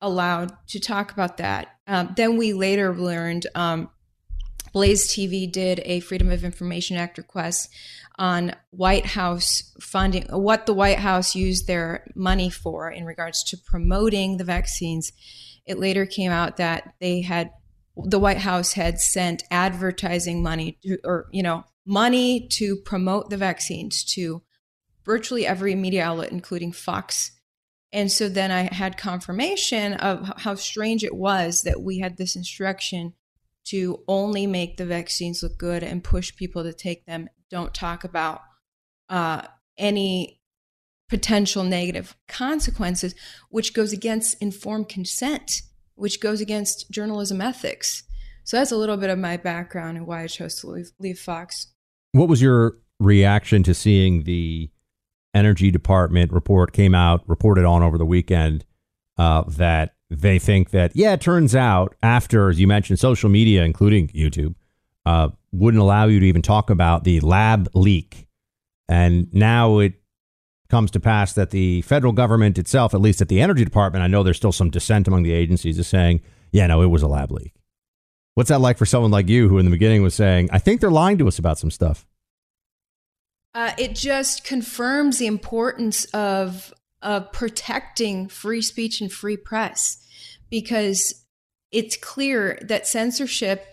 allowed 0.00 0.52
to 0.68 0.80
talk 0.80 1.12
about 1.12 1.38
that. 1.38 1.68
Um, 1.86 2.12
then 2.16 2.36
we 2.36 2.52
later 2.52 2.94
learned. 2.94 3.46
Um, 3.54 3.90
Blaze 4.72 5.08
TV 5.08 5.50
did 5.50 5.80
a 5.86 6.00
Freedom 6.00 6.30
of 6.30 6.44
Information 6.44 6.98
Act 6.98 7.16
request 7.16 7.70
on 8.18 8.54
White 8.72 9.06
House 9.06 9.72
funding, 9.80 10.24
what 10.24 10.66
the 10.66 10.74
White 10.74 10.98
House 10.98 11.34
used 11.34 11.66
their 11.66 12.06
money 12.14 12.50
for 12.50 12.90
in 12.90 13.06
regards 13.06 13.42
to 13.44 13.56
promoting 13.56 14.36
the 14.36 14.44
vaccines. 14.44 15.12
It 15.66 15.78
later 15.78 16.06
came 16.06 16.30
out 16.30 16.56
that 16.58 16.94
they 17.00 17.22
had, 17.22 17.50
the 17.96 18.18
White 18.18 18.38
House 18.38 18.72
had 18.72 18.98
sent 18.98 19.42
advertising 19.50 20.42
money 20.42 20.78
to, 20.82 20.98
or, 21.04 21.26
you 21.32 21.42
know, 21.42 21.64
money 21.84 22.48
to 22.52 22.76
promote 22.76 23.30
the 23.30 23.36
vaccines 23.36 24.04
to 24.14 24.42
virtually 25.04 25.46
every 25.46 25.74
media 25.74 26.04
outlet, 26.04 26.32
including 26.32 26.72
Fox. 26.72 27.32
And 27.92 28.10
so 28.10 28.28
then 28.28 28.50
I 28.50 28.74
had 28.74 28.96
confirmation 28.96 29.94
of 29.94 30.32
how 30.38 30.56
strange 30.56 31.04
it 31.04 31.14
was 31.14 31.62
that 31.62 31.80
we 31.80 31.98
had 31.98 32.16
this 32.16 32.36
instruction 32.36 33.14
to 33.66 34.02
only 34.06 34.46
make 34.46 34.76
the 34.76 34.86
vaccines 34.86 35.42
look 35.42 35.58
good 35.58 35.82
and 35.82 36.04
push 36.04 36.34
people 36.36 36.62
to 36.64 36.72
take 36.72 37.06
them. 37.06 37.28
Don't 37.50 37.72
talk 37.72 38.04
about 38.04 38.40
uh, 39.08 39.42
any 39.78 40.40
potential 41.08 41.62
negative 41.62 42.16
consequences, 42.28 43.14
which 43.50 43.74
goes 43.74 43.92
against 43.92 44.40
informed 44.42 44.88
consent, 44.88 45.62
which 45.94 46.20
goes 46.20 46.40
against 46.40 46.90
journalism 46.90 47.40
ethics. 47.40 48.02
So 48.44 48.56
that's 48.56 48.72
a 48.72 48.76
little 48.76 48.96
bit 48.96 49.10
of 49.10 49.18
my 49.18 49.36
background 49.36 49.96
and 49.96 50.06
why 50.06 50.22
I 50.22 50.26
chose 50.26 50.60
to 50.60 50.68
leave, 50.68 50.90
leave 50.98 51.18
Fox. 51.18 51.68
What 52.12 52.28
was 52.28 52.40
your 52.40 52.78
reaction 53.00 53.62
to 53.64 53.74
seeing 53.74 54.22
the 54.22 54.70
Energy 55.34 55.70
Department 55.70 56.32
report 56.32 56.72
came 56.72 56.94
out, 56.94 57.28
reported 57.28 57.64
on 57.64 57.82
over 57.82 57.98
the 57.98 58.06
weekend 58.06 58.64
uh, 59.18 59.42
that 59.48 59.94
they 60.08 60.38
think 60.38 60.70
that, 60.70 60.94
yeah, 60.94 61.12
it 61.12 61.20
turns 61.20 61.54
out 61.54 61.94
after, 62.02 62.48
as 62.48 62.60
you 62.60 62.66
mentioned, 62.66 62.98
social 62.98 63.28
media, 63.28 63.64
including 63.64 64.08
YouTube, 64.08 64.54
uh, 65.04 65.28
wouldn't 65.52 65.82
allow 65.82 66.06
you 66.06 66.20
to 66.20 66.26
even 66.26 66.42
talk 66.42 66.70
about 66.70 67.04
the 67.04 67.20
lab 67.20 67.68
leak. 67.74 68.26
And 68.88 69.32
now 69.34 69.78
it 69.80 69.94
comes 70.68 70.90
to 70.92 71.00
pass 71.00 71.32
that 71.34 71.50
the 71.50 71.82
federal 71.82 72.12
government 72.12 72.58
itself, 72.58 72.94
at 72.94 73.00
least 73.00 73.20
at 73.20 73.28
the 73.28 73.40
Energy 73.40 73.64
Department, 73.64 74.02
I 74.02 74.06
know 74.06 74.22
there's 74.22 74.36
still 74.36 74.52
some 74.52 74.70
dissent 74.70 75.06
among 75.08 75.22
the 75.22 75.32
agencies, 75.32 75.78
is 75.78 75.86
saying, 75.86 76.22
yeah, 76.52 76.66
no, 76.66 76.82
it 76.82 76.86
was 76.86 77.02
a 77.02 77.08
lab 77.08 77.30
leak. 77.30 77.54
What's 78.34 78.50
that 78.50 78.60
like 78.60 78.76
for 78.76 78.86
someone 78.86 79.10
like 79.10 79.28
you 79.28 79.48
who 79.48 79.58
in 79.58 79.64
the 79.64 79.70
beginning 79.70 80.02
was 80.02 80.14
saying, 80.14 80.50
I 80.52 80.58
think 80.58 80.80
they're 80.80 80.90
lying 80.90 81.18
to 81.18 81.28
us 81.28 81.38
about 81.38 81.58
some 81.58 81.70
stuff? 81.70 82.06
Uh, 83.54 83.72
it 83.78 83.94
just 83.94 84.44
confirms 84.44 85.18
the 85.18 85.26
importance 85.26 86.04
of 86.06 86.74
of 87.02 87.30
protecting 87.32 88.28
free 88.28 88.60
speech 88.60 89.00
and 89.00 89.12
free 89.12 89.36
press 89.36 90.04
because 90.50 91.24
it's 91.70 91.96
clear 91.96 92.58
that 92.62 92.86
censorship 92.86 93.64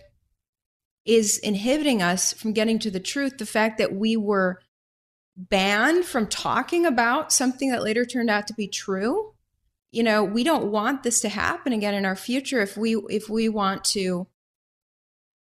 is 1.04 1.38
inhibiting 1.38 2.00
us 2.00 2.32
from 2.32 2.52
getting 2.52 2.78
to 2.78 2.90
the 2.90 3.00
truth. 3.00 3.38
The 3.38 3.46
fact 3.46 3.78
that 3.78 3.94
we 3.94 4.16
were 4.16 4.60
banned 5.36 6.04
from 6.04 6.26
talking 6.26 6.86
about 6.86 7.32
something 7.32 7.70
that 7.70 7.82
later 7.82 8.04
turned 8.04 8.30
out 8.30 8.46
to 8.46 8.54
be 8.54 8.68
true. 8.68 9.34
You 9.90 10.02
know, 10.02 10.24
we 10.24 10.44
don't 10.44 10.70
want 10.70 11.02
this 11.02 11.20
to 11.20 11.28
happen 11.28 11.72
again 11.72 11.94
in 11.94 12.04
our 12.04 12.16
future 12.16 12.60
if 12.60 12.76
we 12.76 12.96
if 13.08 13.28
we 13.28 13.48
want 13.48 13.84
to 13.86 14.26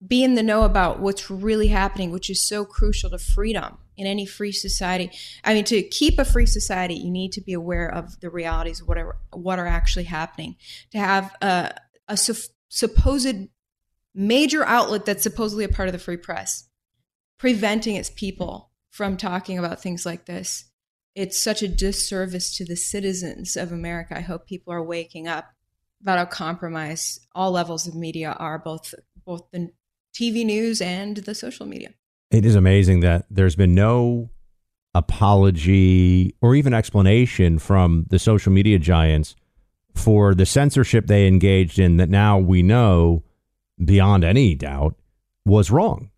be 0.05 0.23
in 0.23 0.35
the 0.35 0.43
know 0.43 0.63
about 0.63 0.99
what's 0.99 1.31
really 1.31 1.67
happening, 1.67 2.11
which 2.11 2.29
is 2.29 2.43
so 2.43 2.65
crucial 2.65 3.09
to 3.09 3.17
freedom 3.17 3.77
in 3.97 4.05
any 4.05 4.25
free 4.25 4.51
society. 4.51 5.09
I 5.43 5.53
mean, 5.53 5.63
to 5.65 5.81
keep 5.81 6.19
a 6.19 6.25
free 6.25 6.45
society, 6.45 6.95
you 6.95 7.09
need 7.09 7.31
to 7.33 7.41
be 7.41 7.53
aware 7.53 7.89
of 7.89 8.19
the 8.19 8.29
realities 8.29 8.81
of 8.81 8.87
what 8.87 8.97
are, 8.97 9.17
what 9.31 9.57
are 9.57 9.67
actually 9.67 10.03
happening. 10.03 10.57
To 10.91 10.99
have 10.99 11.33
a, 11.41 11.73
a 12.07 12.17
sup- 12.17 12.51
supposed 12.69 13.47
major 14.13 14.65
outlet 14.65 15.05
that's 15.05 15.23
supposedly 15.23 15.63
a 15.63 15.69
part 15.69 15.87
of 15.87 15.93
the 15.93 15.99
free 15.99 16.17
press 16.17 16.69
preventing 17.37 17.95
its 17.95 18.09
people 18.09 18.71
from 18.95 19.17
talking 19.17 19.59
about 19.59 19.81
things 19.81 20.05
like 20.05 20.23
this. 20.23 20.71
It's 21.15 21.37
such 21.37 21.61
a 21.61 21.67
disservice 21.67 22.55
to 22.55 22.63
the 22.63 22.77
citizens 22.77 23.57
of 23.57 23.73
America. 23.73 24.17
I 24.17 24.21
hope 24.21 24.47
people 24.47 24.71
are 24.71 24.81
waking 24.81 25.27
up 25.27 25.53
about 26.01 26.17
how 26.17 26.23
compromised 26.23 27.27
all 27.35 27.51
levels 27.51 27.87
of 27.87 27.93
media 27.93 28.37
are, 28.39 28.57
both 28.57 28.93
both 29.25 29.51
the 29.51 29.71
TV 30.17 30.45
news 30.45 30.79
and 30.79 31.17
the 31.17 31.35
social 31.35 31.65
media. 31.65 31.89
It 32.31 32.45
is 32.45 32.55
amazing 32.55 33.01
that 33.01 33.25
there's 33.29 33.57
been 33.57 33.75
no 33.75 34.29
apology 34.93 36.33
or 36.41 36.55
even 36.55 36.73
explanation 36.73 37.59
from 37.59 38.05
the 38.09 38.19
social 38.19 38.53
media 38.53 38.79
giants 38.79 39.35
for 39.93 40.33
the 40.33 40.45
censorship 40.45 41.07
they 41.07 41.27
engaged 41.27 41.79
in 41.79 41.97
that 41.97 42.09
now 42.09 42.39
we 42.39 42.63
know 42.63 43.25
beyond 43.83 44.23
any 44.23 44.55
doubt 44.55 44.95
was 45.45 45.69
wrong. 45.69 46.11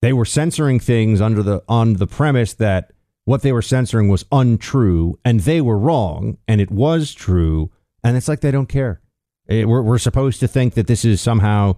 They 0.00 0.12
were 0.12 0.24
censoring 0.24 0.80
things 0.80 1.20
under 1.20 1.42
the 1.42 1.62
on 1.68 1.94
the 1.94 2.06
premise 2.06 2.54
that 2.54 2.92
what 3.24 3.42
they 3.42 3.52
were 3.52 3.62
censoring 3.62 4.08
was 4.08 4.24
untrue 4.32 5.18
and 5.24 5.40
they 5.40 5.60
were 5.60 5.78
wrong 5.78 6.38
and 6.46 6.60
it 6.60 6.70
was 6.70 7.12
true 7.12 7.70
and 8.02 8.16
it's 8.16 8.28
like 8.28 8.40
they 8.40 8.50
don't 8.50 8.68
care. 8.68 9.00
It, 9.46 9.68
we're, 9.68 9.82
we're 9.82 9.98
supposed 9.98 10.40
to 10.40 10.48
think 10.48 10.74
that 10.74 10.86
this 10.86 11.04
is 11.04 11.20
somehow 11.20 11.76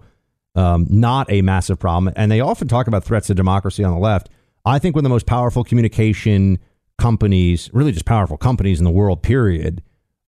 um, 0.55 0.85
not 0.89 1.31
a 1.31 1.41
massive 1.41 1.79
problem. 1.79 2.13
And 2.15 2.31
they 2.31 2.39
often 2.41 2.67
talk 2.67 2.87
about 2.87 3.03
threats 3.03 3.27
to 3.27 3.33
democracy 3.33 3.83
on 3.83 3.93
the 3.93 3.99
left. 3.99 4.29
I 4.65 4.79
think 4.79 4.95
one 4.95 5.01
of 5.01 5.09
the 5.09 5.13
most 5.13 5.25
powerful 5.25 5.63
communication 5.63 6.59
companies, 6.97 7.69
really 7.73 7.91
just 7.91 8.05
powerful 8.05 8.37
companies 8.37 8.79
in 8.79 8.83
the 8.83 8.91
world, 8.91 9.23
period, 9.23 9.81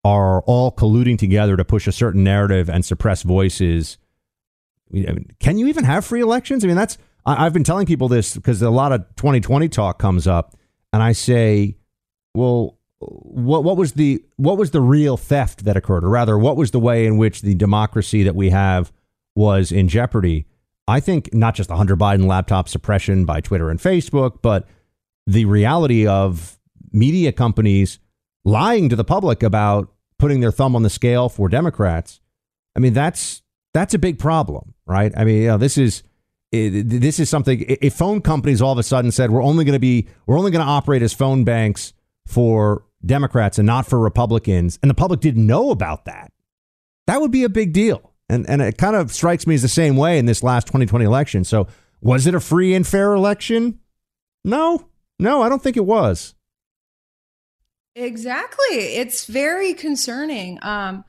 are 0.05 0.43
all 0.43 0.73
colluding 0.73 1.19
together 1.19 1.57
to 1.57 1.65
push 1.65 1.87
a 1.87 1.93
certain 1.93 2.25
narrative 2.25 2.71
and 2.71 2.85
suppress 2.85 3.23
voices. 3.23 3.99
Can 5.41 5.59
you 5.59 5.67
even 5.69 5.85
have 5.85 6.05
free 6.05 6.21
elections? 6.21 6.65
I 6.65 6.69
mean, 6.69 6.77
that's, 6.77 6.99
I, 7.25 7.47
I've 7.47 7.53
been 7.53 7.65
telling 7.65 7.87
people 7.87 8.09
this 8.09 8.35
because 8.35 8.63
a 8.63 8.71
lot 8.71 8.93
of 8.93 9.01
2020 9.17 9.69
talk 9.69 9.99
comes 9.99 10.27
up, 10.27 10.57
and 10.93 11.03
I 11.03 11.13
say, 11.13 11.77
well, 12.35 12.79
what 12.99 13.65
what 13.65 13.77
was 13.77 13.93
the 13.93 14.23
what 14.37 14.59
was 14.59 14.71
the 14.71 14.81
real 14.81 15.17
theft 15.17 15.65
that 15.65 15.77
occurred, 15.77 16.05
or 16.05 16.11
rather, 16.11 16.39
what 16.39 16.57
was 16.57 16.71
the 16.71 16.81
way 16.81 17.07
in 17.07 17.17
which 17.17 17.43
the 17.43 17.55
democracy 17.55 18.23
that 18.23 18.35
we 18.35 18.51
have 18.51 18.93
was 19.35 19.73
in 19.73 19.89
jeopardy? 19.89 20.47
I 20.89 21.01
think 21.01 21.33
not 21.33 21.55
just 21.55 21.69
the 21.69 21.77
Hunter 21.77 21.97
Biden 21.97 22.27
laptop 22.27 22.69
suppression 22.69 23.25
by 23.25 23.41
Twitter 23.41 23.71
and 23.71 23.79
Facebook, 23.79 24.39
but 24.43 24.69
the 25.27 25.45
reality 25.45 26.07
of 26.07 26.59
media 26.93 27.33
companies 27.33 27.99
lying 28.45 28.89
to 28.89 28.97
the 28.97 29.05
public 29.05 29.43
about 29.43 29.93
putting 30.19 30.41
their 30.41 30.51
thumb 30.51 30.77
on 30.77 30.83
the 30.83 30.91
scale 30.91 31.29
for 31.29 31.49
Democrats. 31.49 32.21
I 32.77 32.81
mean, 32.81 32.93
that's 32.93 33.43
that's 33.73 33.95
a 33.95 33.99
big 33.99 34.19
problem, 34.19 34.75
right? 34.87 35.13
I 35.17 35.25
mean, 35.25 35.43
you 35.43 35.49
know, 35.49 35.59
this 35.59 35.79
is 35.79 36.03
this 36.53 37.19
is 37.19 37.31
something. 37.31 37.65
If 37.67 37.95
phone 37.95 38.21
companies 38.21 38.61
all 38.61 38.73
of 38.73 38.79
a 38.79 38.83
sudden 38.83 39.11
said 39.11 39.31
we're 39.31 39.43
only 39.43 39.65
going 39.65 39.75
to 39.75 39.81
be 39.81 40.09
we're 40.27 40.39
only 40.39 40.51
going 40.51 40.65
to 40.65 40.71
operate 40.71 41.03
as 41.03 41.13
phone 41.13 41.45
banks 41.45 41.95
for 42.27 42.85
Democrats 43.05 43.59
and 43.59 43.67
not 43.67 43.87
for 43.87 43.99
Republicans, 43.99 44.79
and 44.83 44.91
the 44.91 44.95
public 44.95 45.21
didn't 45.21 45.47
know 45.47 45.71
about 45.71 46.05
that, 46.05 46.33
that 47.07 47.21
would 47.21 47.31
be 47.31 47.45
a 47.45 47.49
big 47.49 47.73
deal. 47.73 48.13
And 48.29 48.49
and 48.49 48.61
it 48.61 48.79
kind 48.79 48.97
of 48.97 49.13
strikes 49.13 49.47
me 49.47 49.55
as 49.55 49.63
the 49.63 49.69
same 49.69 49.97
way 49.97 50.19
in 50.19 50.27
this 50.27 50.43
last 50.43 50.67
2020 50.67 51.05
election. 51.05 51.45
So 51.45 51.67
was 52.01 52.27
it 52.27 52.35
a 52.35 52.41
free 52.41 52.75
and 52.75 52.87
fair 52.87 53.15
election? 53.15 53.81
No, 54.45 54.89
no, 55.19 55.43
I 55.43 55.49
don't 55.49 55.63
think 55.63 55.77
it 55.77 55.87
was. 55.87 56.35
Exactly. 57.95 58.77
It's 58.77 59.27
very 59.27 59.75
concerning 59.75 60.59
um, 60.63 61.05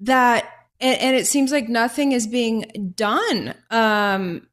that, 0.00 0.50
and, 0.80 1.00
and, 1.00 1.16
it 1.16 1.26
seems 1.26 1.52
like 1.52 1.68
nothing 1.68 2.12
is 2.12 2.26
being 2.26 2.92
done. 2.94 3.54
Um, 3.70 4.48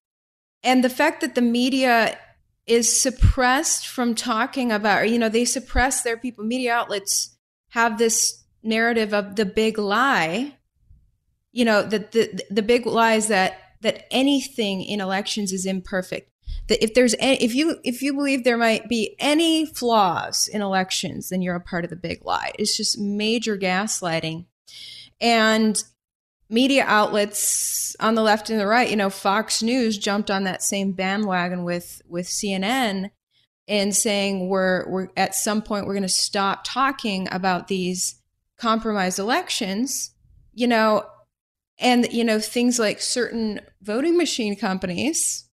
and 0.63 0.83
the 0.83 0.89
fact 0.89 1.21
that 1.21 1.35
the 1.35 1.41
media 1.41 2.17
is 2.67 3.01
suppressed 3.01 3.87
from 3.87 4.15
talking 4.15 4.71
about, 4.71 5.01
or, 5.01 5.05
you 5.05 5.19
know, 5.19 5.29
they 5.29 5.45
suppress 5.45 6.03
their 6.03 6.17
people, 6.17 6.43
media 6.43 6.73
outlets 6.73 7.35
have 7.69 7.97
this 7.97 8.43
narrative 8.63 9.13
of 9.13 9.35
the 9.35 9.45
big 9.45 9.77
lie, 9.77 10.55
you 11.51 11.65
know, 11.65 11.83
that 11.83 12.11
the, 12.11 12.39
the 12.49 12.61
big 12.61 12.85
lie 12.85 13.15
is 13.15 13.27
that, 13.27 13.57
that 13.81 14.05
anything 14.11 14.83
in 14.83 15.01
elections 15.01 15.51
is 15.51 15.65
imperfect. 15.65 16.29
That 16.67 16.83
if 16.83 16.93
there's 16.93 17.15
any, 17.19 17.43
if 17.43 17.55
you 17.55 17.79
if 17.83 18.01
you 18.01 18.13
believe 18.13 18.43
there 18.43 18.57
might 18.57 18.87
be 18.87 19.15
any 19.19 19.65
flaws 19.65 20.47
in 20.47 20.61
elections 20.61 21.29
then 21.29 21.41
you're 21.41 21.55
a 21.55 21.61
part 21.61 21.83
of 21.83 21.89
the 21.89 21.95
big 21.95 22.23
lie. 22.23 22.51
It's 22.57 22.77
just 22.77 22.99
major 22.99 23.57
gaslighting. 23.57 24.45
And 25.19 25.81
media 26.51 26.83
outlets 26.85 27.95
on 27.99 28.13
the 28.13 28.21
left 28.21 28.49
and 28.49 28.59
the 28.59 28.67
right, 28.67 28.89
you 28.89 28.95
know, 28.95 29.09
Fox 29.09 29.63
News 29.63 29.97
jumped 29.97 30.29
on 30.29 30.43
that 30.43 30.61
same 30.61 30.91
bandwagon 30.91 31.63
with 31.63 32.01
with 32.07 32.27
CNN 32.27 33.09
and 33.67 33.95
saying 33.95 34.49
we're 34.49 34.87
we're 34.89 35.07
at 35.17 35.33
some 35.33 35.61
point 35.61 35.87
we're 35.87 35.93
going 35.93 36.03
to 36.03 36.09
stop 36.09 36.61
talking 36.63 37.27
about 37.31 37.67
these 37.67 38.21
compromised 38.57 39.17
elections, 39.17 40.11
you 40.53 40.67
know, 40.67 41.05
and 41.79 42.07
you 42.11 42.23
know 42.23 42.39
things 42.39 42.77
like 42.77 43.01
certain 43.01 43.59
voting 43.81 44.15
machine 44.15 44.55
companies 44.55 45.47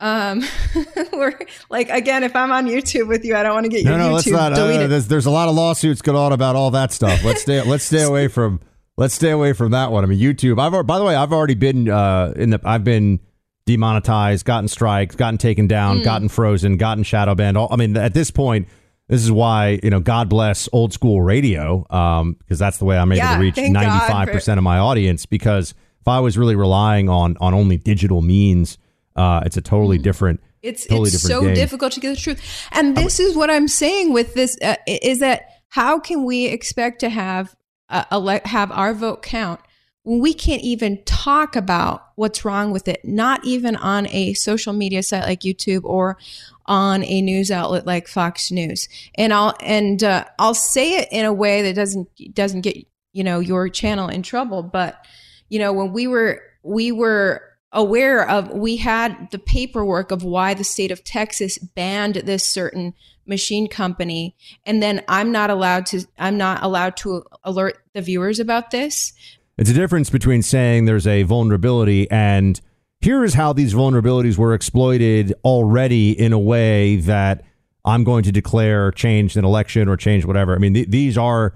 um 0.00 0.42
we're 1.12 1.38
like 1.70 1.88
again 1.88 2.24
if 2.24 2.34
i'm 2.34 2.50
on 2.50 2.66
youtube 2.66 3.06
with 3.06 3.24
you 3.24 3.34
i 3.34 3.42
don't 3.42 3.54
want 3.54 3.64
to 3.64 3.70
get 3.70 3.82
your 3.82 3.92
no, 3.92 3.98
no, 3.98 4.08
youtube 4.08 4.14
let's 4.14 4.26
not. 4.26 4.52
Uh, 4.52 4.56
deleted 4.56 4.90
there's, 4.90 5.06
there's 5.06 5.26
a 5.26 5.30
lot 5.30 5.48
of 5.48 5.54
lawsuits 5.54 6.02
going 6.02 6.18
on 6.18 6.32
about 6.32 6.56
all 6.56 6.72
that 6.72 6.92
stuff. 6.92 7.24
Let's 7.24 7.42
stay. 7.42 7.62
let's 7.62 7.84
stay 7.84 8.02
away 8.04 8.28
from. 8.28 8.60
Let's 8.96 9.14
stay 9.14 9.30
away 9.30 9.52
from 9.52 9.72
that 9.72 9.90
one. 9.90 10.04
I 10.04 10.06
mean, 10.06 10.20
YouTube. 10.20 10.60
I've 10.60 10.86
by 10.86 10.98
the 10.98 11.04
way, 11.04 11.16
I've 11.16 11.32
already 11.32 11.54
been 11.54 11.88
uh, 11.88 12.32
in 12.36 12.50
the. 12.50 12.60
I've 12.64 12.84
been 12.84 13.20
demonetized, 13.66 14.44
gotten 14.44 14.68
strikes, 14.68 15.16
gotten 15.16 15.38
taken 15.38 15.66
down, 15.66 16.02
gotten 16.02 16.28
frozen, 16.28 16.76
gotten 16.76 17.02
shadow 17.02 17.34
banned. 17.34 17.56
All, 17.56 17.68
I 17.70 17.76
mean, 17.76 17.96
at 17.96 18.14
this 18.14 18.30
point, 18.30 18.68
this 19.08 19.22
is 19.22 19.32
why 19.32 19.80
you 19.82 19.90
know, 19.90 20.00
God 20.00 20.28
bless 20.28 20.68
old 20.72 20.92
school 20.92 21.20
radio, 21.22 21.84
um, 21.90 22.34
because 22.34 22.58
that's 22.58 22.78
the 22.78 22.84
way 22.84 22.96
I'm 22.96 23.10
able 23.10 23.18
Yeah, 23.18 23.34
to 23.36 23.40
reach 23.40 23.56
95 23.56 24.28
percent 24.28 24.58
of 24.58 24.64
my 24.64 24.78
audience. 24.78 25.26
Because 25.26 25.74
if 26.00 26.08
I 26.08 26.20
was 26.20 26.38
really 26.38 26.54
relying 26.56 27.08
on 27.08 27.36
on 27.40 27.52
only 27.52 27.76
digital 27.78 28.22
means, 28.22 28.78
uh, 29.16 29.42
it's 29.44 29.56
a 29.56 29.60
totally 29.62 29.98
different. 29.98 30.40
It's 30.62 30.86
Totally 30.86 31.08
it's 31.08 31.20
different 31.20 31.42
so 31.42 31.46
game. 31.46 31.54
difficult 31.54 31.92
to 31.92 32.00
get 32.00 32.14
the 32.14 32.20
truth. 32.20 32.40
And 32.72 32.96
this 32.96 33.20
is 33.20 33.36
what 33.36 33.50
I'm 33.50 33.68
saying 33.68 34.14
with 34.14 34.32
this 34.32 34.56
uh, 34.62 34.76
is 34.86 35.18
that 35.18 35.42
how 35.68 35.98
can 35.98 36.24
we 36.24 36.46
expect 36.46 37.00
to 37.00 37.10
have 37.10 37.54
uh, 37.94 38.04
elect, 38.12 38.48
have 38.48 38.70
our 38.72 38.92
vote 38.92 39.22
count 39.22 39.60
when 40.04 40.20
we 40.20 40.34
can't 40.34 40.62
even 40.62 41.02
talk 41.04 41.56
about 41.56 42.08
what's 42.16 42.44
wrong 42.44 42.70
with 42.70 42.88
it, 42.88 43.02
not 43.04 43.42
even 43.44 43.74
on 43.76 44.06
a 44.08 44.34
social 44.34 44.74
media 44.74 45.02
site 45.02 45.24
like 45.24 45.40
YouTube 45.40 45.84
or 45.84 46.18
on 46.66 47.02
a 47.04 47.22
news 47.22 47.50
outlet 47.50 47.86
like 47.86 48.06
Fox 48.06 48.50
News. 48.50 48.86
And 49.14 49.32
I'll 49.32 49.54
and 49.60 50.04
uh, 50.04 50.26
I'll 50.38 50.54
say 50.54 50.98
it 50.98 51.08
in 51.10 51.24
a 51.24 51.32
way 51.32 51.62
that 51.62 51.74
doesn't 51.74 52.08
doesn't 52.34 52.60
get 52.60 52.76
you 53.12 53.24
know 53.24 53.40
your 53.40 53.68
channel 53.70 54.08
in 54.08 54.22
trouble, 54.22 54.62
but 54.62 55.04
you 55.48 55.58
know 55.58 55.72
when 55.72 55.92
we 55.92 56.06
were 56.06 56.42
we 56.62 56.92
were 56.92 57.42
aware 57.74 58.28
of 58.28 58.50
we 58.50 58.76
had 58.76 59.30
the 59.30 59.38
paperwork 59.38 60.10
of 60.10 60.24
why 60.24 60.54
the 60.54 60.64
state 60.64 60.90
of 60.90 61.04
Texas 61.04 61.58
banned 61.58 62.16
this 62.16 62.48
certain 62.48 62.94
machine 63.26 63.68
company 63.68 64.34
and 64.64 64.82
then 64.82 65.02
I'm 65.08 65.32
not 65.32 65.50
allowed 65.50 65.86
to 65.86 66.06
I'm 66.18 66.36
not 66.36 66.62
allowed 66.62 66.96
to 66.98 67.24
alert 67.42 67.78
the 67.92 68.02
viewers 68.02 68.38
about 68.38 68.70
this 68.70 69.12
It's 69.58 69.70
a 69.70 69.74
difference 69.74 70.10
between 70.10 70.42
saying 70.42 70.84
there's 70.84 71.06
a 71.06 71.22
vulnerability 71.22 72.10
and 72.10 72.60
here 73.00 73.22
is 73.24 73.34
how 73.34 73.52
these 73.52 73.74
vulnerabilities 73.74 74.38
were 74.38 74.54
exploited 74.54 75.34
already 75.44 76.18
in 76.18 76.32
a 76.32 76.38
way 76.38 76.96
that 76.96 77.44
I'm 77.84 78.02
going 78.02 78.22
to 78.24 78.32
declare 78.32 78.90
change 78.92 79.36
an 79.36 79.44
election 79.44 79.88
or 79.88 79.96
change 79.98 80.24
whatever. 80.24 80.54
I 80.54 80.58
mean, 80.58 80.72
th- 80.72 80.88
these 80.88 81.18
are 81.18 81.54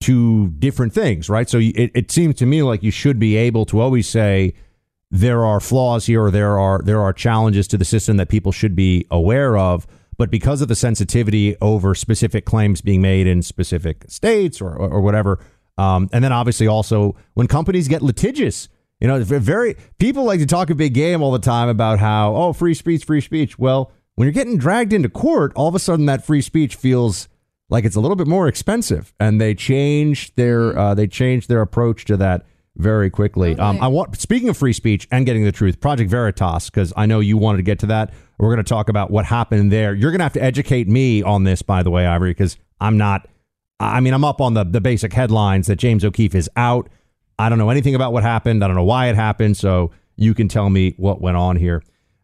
two 0.00 0.48
different 0.58 0.92
things, 0.92 1.30
right? 1.30 1.48
So 1.48 1.58
it, 1.58 1.92
it 1.94 2.10
seems 2.10 2.34
to 2.36 2.46
me 2.46 2.62
like 2.62 2.82
you 2.82 2.90
should 2.90 3.18
be 3.18 3.36
able 3.36 3.64
to 3.66 3.80
always 3.80 4.08
say 4.08 4.54
there 5.10 5.44
are 5.44 5.60
flaws 5.60 6.06
here 6.06 6.24
or 6.24 6.30
there 6.30 6.58
are 6.58 6.80
there 6.82 7.00
are 7.00 7.12
challenges 7.12 7.66
to 7.68 7.78
the 7.78 7.84
system 7.84 8.16
that 8.18 8.28
people 8.28 8.52
should 8.52 8.76
be 8.76 9.06
aware 9.10 9.56
of. 9.56 9.86
But 10.16 10.30
because 10.30 10.60
of 10.60 10.68
the 10.68 10.74
sensitivity 10.74 11.56
over 11.60 11.94
specific 11.94 12.44
claims 12.44 12.80
being 12.80 13.00
made 13.00 13.28
in 13.28 13.40
specific 13.40 14.04
states 14.08 14.60
or, 14.60 14.74
or, 14.74 14.94
or 14.94 15.00
whatever, 15.00 15.38
um, 15.78 16.08
and 16.12 16.24
then 16.24 16.32
obviously 16.32 16.66
also 16.66 17.14
when 17.34 17.46
companies 17.46 17.86
get 17.86 18.02
litigious, 18.02 18.68
you 19.00 19.06
know, 19.06 19.22
very 19.22 19.76
people 19.98 20.24
like 20.24 20.40
to 20.40 20.46
talk 20.46 20.70
a 20.70 20.74
big 20.74 20.92
game 20.92 21.22
all 21.22 21.30
the 21.30 21.38
time 21.38 21.68
about 21.68 22.00
how 22.00 22.34
oh 22.34 22.52
free 22.52 22.74
speech, 22.74 23.04
free 23.04 23.20
speech. 23.20 23.58
Well, 23.58 23.92
when 24.16 24.26
you're 24.26 24.32
getting 24.32 24.58
dragged 24.58 24.92
into 24.92 25.08
court, 25.08 25.52
all 25.54 25.68
of 25.68 25.74
a 25.76 25.78
sudden 25.78 26.06
that 26.06 26.26
free 26.26 26.42
speech 26.42 26.74
feels 26.74 27.28
like 27.70 27.84
it's 27.84 27.96
a 27.96 28.00
little 28.00 28.16
bit 28.16 28.26
more 28.26 28.48
expensive, 28.48 29.14
and 29.20 29.40
they 29.40 29.54
change 29.54 30.34
their 30.34 30.76
uh, 30.76 30.94
they 30.94 31.06
change 31.06 31.46
their 31.46 31.60
approach 31.60 32.04
to 32.06 32.16
that 32.16 32.44
very 32.76 33.10
quickly. 33.10 33.58
Um, 33.58 33.78
I 33.80 33.88
want 33.88 34.20
speaking 34.20 34.48
of 34.48 34.56
free 34.56 34.72
speech 34.72 35.08
and 35.10 35.26
getting 35.26 35.44
the 35.44 35.52
truth, 35.52 35.80
Project 35.80 36.10
Veritas, 36.10 36.70
because 36.70 36.92
I 36.96 37.06
know 37.06 37.20
you 37.20 37.36
wanted 37.36 37.58
to 37.58 37.62
get 37.62 37.78
to 37.80 37.86
that. 37.86 38.12
We're 38.38 38.54
going 38.54 38.64
to 38.64 38.68
talk 38.68 38.88
about 38.88 39.10
what 39.10 39.24
happened 39.24 39.72
there. 39.72 39.94
You're 39.94 40.10
going 40.10 40.20
to 40.20 40.24
have 40.24 40.32
to 40.34 40.42
educate 40.42 40.88
me 40.88 41.22
on 41.22 41.44
this, 41.44 41.62
by 41.62 41.82
the 41.82 41.90
way, 41.90 42.06
Ivory, 42.06 42.30
because 42.30 42.56
I'm 42.80 42.96
not. 42.96 43.26
I 43.80 44.00
mean, 44.00 44.14
I'm 44.14 44.24
up 44.24 44.40
on 44.40 44.54
the 44.54 44.64
the 44.64 44.80
basic 44.80 45.12
headlines 45.12 45.66
that 45.66 45.76
James 45.76 46.04
O'Keefe 46.04 46.34
is 46.34 46.50
out. 46.56 46.88
I 47.38 47.48
don't 47.48 47.58
know 47.58 47.70
anything 47.70 47.94
about 47.94 48.12
what 48.12 48.22
happened. 48.22 48.64
I 48.64 48.66
don't 48.66 48.76
know 48.76 48.84
why 48.84 49.08
it 49.08 49.14
happened. 49.16 49.56
So 49.56 49.92
you 50.16 50.34
can 50.34 50.48
tell 50.48 50.68
me 50.68 50.94
what 50.96 51.20
went 51.20 51.36
on 51.36 51.56
here. 51.56 51.82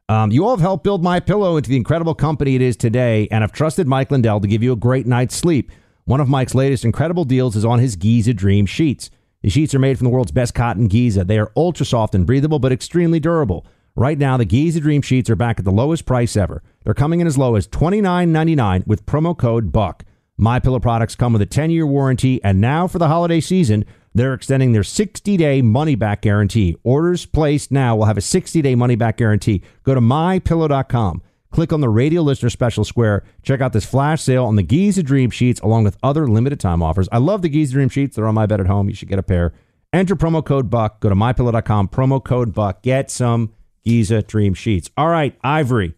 Um, 0.08 0.30
you 0.30 0.44
all 0.44 0.50
have 0.50 0.60
helped 0.60 0.84
build 0.84 1.02
my 1.02 1.18
pillow 1.18 1.56
into 1.56 1.70
the 1.70 1.76
incredible 1.76 2.14
company 2.14 2.56
it 2.56 2.60
is 2.60 2.76
today, 2.76 3.26
and 3.30 3.42
I've 3.42 3.52
trusted 3.52 3.86
Mike 3.86 4.10
Lindell 4.10 4.40
to 4.40 4.46
give 4.46 4.62
you 4.62 4.72
a 4.72 4.76
great 4.76 5.06
night's 5.06 5.34
sleep. 5.34 5.72
One 6.04 6.20
of 6.20 6.28
Mike's 6.28 6.54
latest 6.54 6.84
incredible 6.84 7.24
deals 7.24 7.56
is 7.56 7.64
on 7.64 7.78
his 7.78 7.96
Giza 7.96 8.34
Dream 8.34 8.66
sheets. 8.66 9.08
The 9.44 9.50
sheets 9.50 9.74
are 9.74 9.78
made 9.78 9.98
from 9.98 10.06
the 10.06 10.10
world's 10.10 10.32
best 10.32 10.54
cotton 10.54 10.88
Giza. 10.88 11.22
They 11.22 11.38
are 11.38 11.52
ultra 11.54 11.84
soft 11.84 12.14
and 12.14 12.24
breathable, 12.24 12.58
but 12.58 12.72
extremely 12.72 13.20
durable. 13.20 13.66
Right 13.94 14.16
now, 14.16 14.38
the 14.38 14.46
Giza 14.46 14.80
Dream 14.80 15.02
sheets 15.02 15.28
are 15.28 15.36
back 15.36 15.58
at 15.58 15.66
the 15.66 15.70
lowest 15.70 16.06
price 16.06 16.34
ever. 16.34 16.62
They're 16.82 16.94
coming 16.94 17.20
in 17.20 17.26
as 17.26 17.36
low 17.36 17.54
as 17.54 17.68
$29.99 17.68 18.86
with 18.86 19.04
promo 19.04 19.36
code 19.36 19.70
BUCK. 19.70 20.06
My 20.38 20.60
Pillow 20.60 20.80
products 20.80 21.14
come 21.14 21.34
with 21.34 21.42
a 21.42 21.46
10-year 21.46 21.86
warranty, 21.86 22.42
and 22.42 22.58
now 22.58 22.86
for 22.86 22.98
the 22.98 23.08
holiday 23.08 23.38
season, 23.38 23.84
they're 24.14 24.32
extending 24.32 24.72
their 24.72 24.80
60-day 24.80 25.60
money-back 25.60 26.22
guarantee. 26.22 26.78
Orders 26.82 27.26
placed 27.26 27.70
now 27.70 27.96
will 27.96 28.06
have 28.06 28.16
a 28.16 28.22
60-day 28.22 28.74
money-back 28.76 29.18
guarantee. 29.18 29.60
Go 29.82 29.94
to 29.94 30.00
mypillow.com. 30.00 31.20
Click 31.54 31.72
on 31.72 31.80
the 31.80 31.88
radio 31.88 32.20
listener 32.20 32.50
special 32.50 32.82
square. 32.82 33.22
Check 33.44 33.60
out 33.60 33.72
this 33.72 33.84
flash 33.84 34.20
sale 34.20 34.44
on 34.44 34.56
the 34.56 34.62
Giza 34.64 35.04
Dream 35.04 35.30
Sheets 35.30 35.60
along 35.60 35.84
with 35.84 35.96
other 36.02 36.26
limited 36.26 36.58
time 36.58 36.82
offers. 36.82 37.08
I 37.12 37.18
love 37.18 37.42
the 37.42 37.48
Giza 37.48 37.74
Dream 37.74 37.88
Sheets. 37.88 38.16
They're 38.16 38.26
on 38.26 38.34
my 38.34 38.44
bed 38.44 38.60
at 38.60 38.66
home. 38.66 38.88
You 38.88 38.94
should 38.96 39.06
get 39.06 39.20
a 39.20 39.22
pair. 39.22 39.54
Enter 39.92 40.16
promo 40.16 40.44
code 40.44 40.68
BUCK. 40.68 40.98
Go 40.98 41.10
to 41.10 41.14
mypillow.com. 41.14 41.90
Promo 41.90 42.22
code 42.22 42.52
BUCK. 42.52 42.82
Get 42.82 43.08
some 43.08 43.52
Giza 43.84 44.22
Dream 44.22 44.54
Sheets. 44.54 44.90
All 44.96 45.06
right, 45.06 45.38
Ivory. 45.44 45.94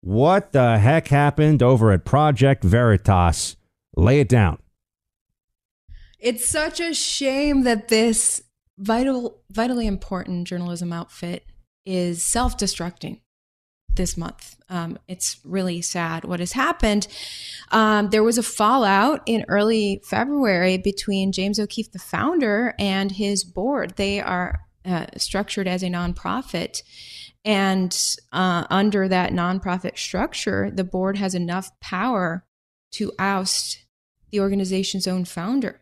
What 0.00 0.52
the 0.52 0.78
heck 0.78 1.08
happened 1.08 1.62
over 1.62 1.92
at 1.92 2.06
Project 2.06 2.64
Veritas? 2.64 3.56
Lay 3.96 4.20
it 4.20 4.30
down. 4.30 4.56
It's 6.18 6.48
such 6.48 6.80
a 6.80 6.94
shame 6.94 7.64
that 7.64 7.88
this 7.88 8.42
vital, 8.78 9.42
vitally 9.50 9.86
important 9.86 10.48
journalism 10.48 10.90
outfit 10.90 11.44
is 11.84 12.22
self-destructing 12.22 13.20
this 13.96 14.16
month. 14.16 14.56
Um, 14.68 14.98
it's 15.08 15.38
really 15.44 15.82
sad 15.82 16.24
what 16.24 16.40
has 16.40 16.52
happened. 16.52 17.06
Um, 17.70 18.10
there 18.10 18.22
was 18.22 18.38
a 18.38 18.42
fallout 18.42 19.22
in 19.26 19.44
early 19.48 20.02
February 20.04 20.78
between 20.78 21.32
James 21.32 21.58
O'Keefe, 21.58 21.92
the 21.92 21.98
founder, 21.98 22.74
and 22.78 23.12
his 23.12 23.44
board. 23.44 23.96
They 23.96 24.20
are 24.20 24.60
uh, 24.84 25.06
structured 25.16 25.68
as 25.68 25.82
a 25.82 25.88
nonprofit. 25.88 26.82
And 27.44 27.96
uh, 28.32 28.64
under 28.70 29.08
that 29.08 29.32
nonprofit 29.32 29.98
structure, 29.98 30.70
the 30.70 30.84
board 30.84 31.16
has 31.16 31.34
enough 31.34 31.70
power 31.80 32.44
to 32.92 33.12
oust 33.18 33.84
the 34.30 34.40
organization's 34.40 35.06
own 35.06 35.24
founder. 35.24 35.80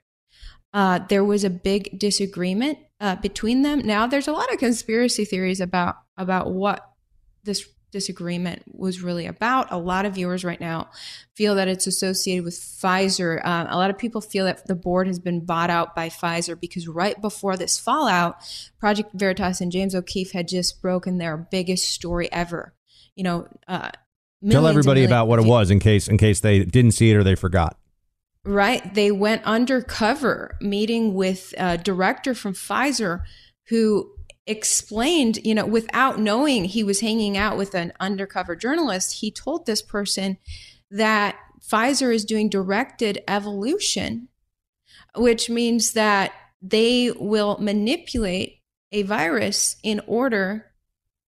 Uh, 0.72 0.98
there 1.08 1.24
was 1.24 1.44
a 1.44 1.50
big 1.50 1.98
disagreement 1.98 2.78
uh, 3.00 3.16
between 3.16 3.62
them. 3.62 3.80
Now, 3.80 4.06
there's 4.06 4.28
a 4.28 4.32
lot 4.32 4.52
of 4.52 4.58
conspiracy 4.58 5.24
theories 5.24 5.60
about 5.60 5.96
about 6.16 6.50
what 6.50 6.84
this 7.44 7.68
disagreement 7.94 8.62
was 8.66 9.00
really 9.00 9.24
about. 9.24 9.72
A 9.72 9.78
lot 9.78 10.04
of 10.04 10.14
viewers 10.14 10.44
right 10.44 10.60
now 10.60 10.90
feel 11.34 11.54
that 11.54 11.68
it's 11.68 11.86
associated 11.86 12.44
with 12.44 12.54
Pfizer. 12.54 13.40
Uh, 13.42 13.66
a 13.70 13.78
lot 13.78 13.88
of 13.88 13.96
people 13.96 14.20
feel 14.20 14.44
that 14.44 14.66
the 14.66 14.74
board 14.74 15.06
has 15.06 15.18
been 15.18 15.44
bought 15.44 15.70
out 15.70 15.94
by 15.94 16.10
Pfizer 16.10 16.60
because 16.60 16.86
right 16.86 17.18
before 17.22 17.56
this 17.56 17.78
fallout, 17.78 18.36
Project 18.78 19.10
Veritas 19.14 19.60
and 19.60 19.72
James 19.72 19.94
O'Keefe 19.94 20.32
had 20.32 20.48
just 20.48 20.82
broken 20.82 21.18
their 21.18 21.36
biggest 21.36 21.90
story 21.90 22.30
ever. 22.32 22.74
You 23.14 23.24
know, 23.24 23.48
uh, 23.68 23.90
Tell 24.50 24.66
everybody 24.66 25.04
about 25.04 25.28
what 25.28 25.38
it 25.38 25.46
was 25.46 25.70
in 25.70 25.78
case 25.78 26.06
in 26.06 26.18
case 26.18 26.40
they 26.40 26.64
didn't 26.64 26.90
see 26.90 27.10
it 27.10 27.16
or 27.16 27.24
they 27.24 27.34
forgot. 27.34 27.78
Right. 28.44 28.92
They 28.92 29.10
went 29.10 29.42
undercover 29.44 30.58
meeting 30.60 31.14
with 31.14 31.54
a 31.56 31.78
director 31.78 32.34
from 32.34 32.52
Pfizer 32.52 33.22
who 33.68 34.13
explained, 34.46 35.38
you 35.44 35.54
know, 35.54 35.66
without 35.66 36.18
knowing 36.18 36.64
he 36.64 36.84
was 36.84 37.00
hanging 37.00 37.36
out 37.36 37.56
with 37.56 37.74
an 37.74 37.92
undercover 37.98 38.54
journalist, 38.54 39.20
he 39.20 39.30
told 39.30 39.66
this 39.66 39.82
person 39.82 40.36
that 40.90 41.36
Pfizer 41.60 42.14
is 42.14 42.24
doing 42.24 42.48
directed 42.48 43.22
evolution, 43.26 44.28
which 45.16 45.48
means 45.48 45.92
that 45.92 46.32
they 46.60 47.10
will 47.18 47.58
manipulate 47.58 48.60
a 48.92 49.02
virus 49.02 49.76
in 49.82 50.00
order 50.06 50.66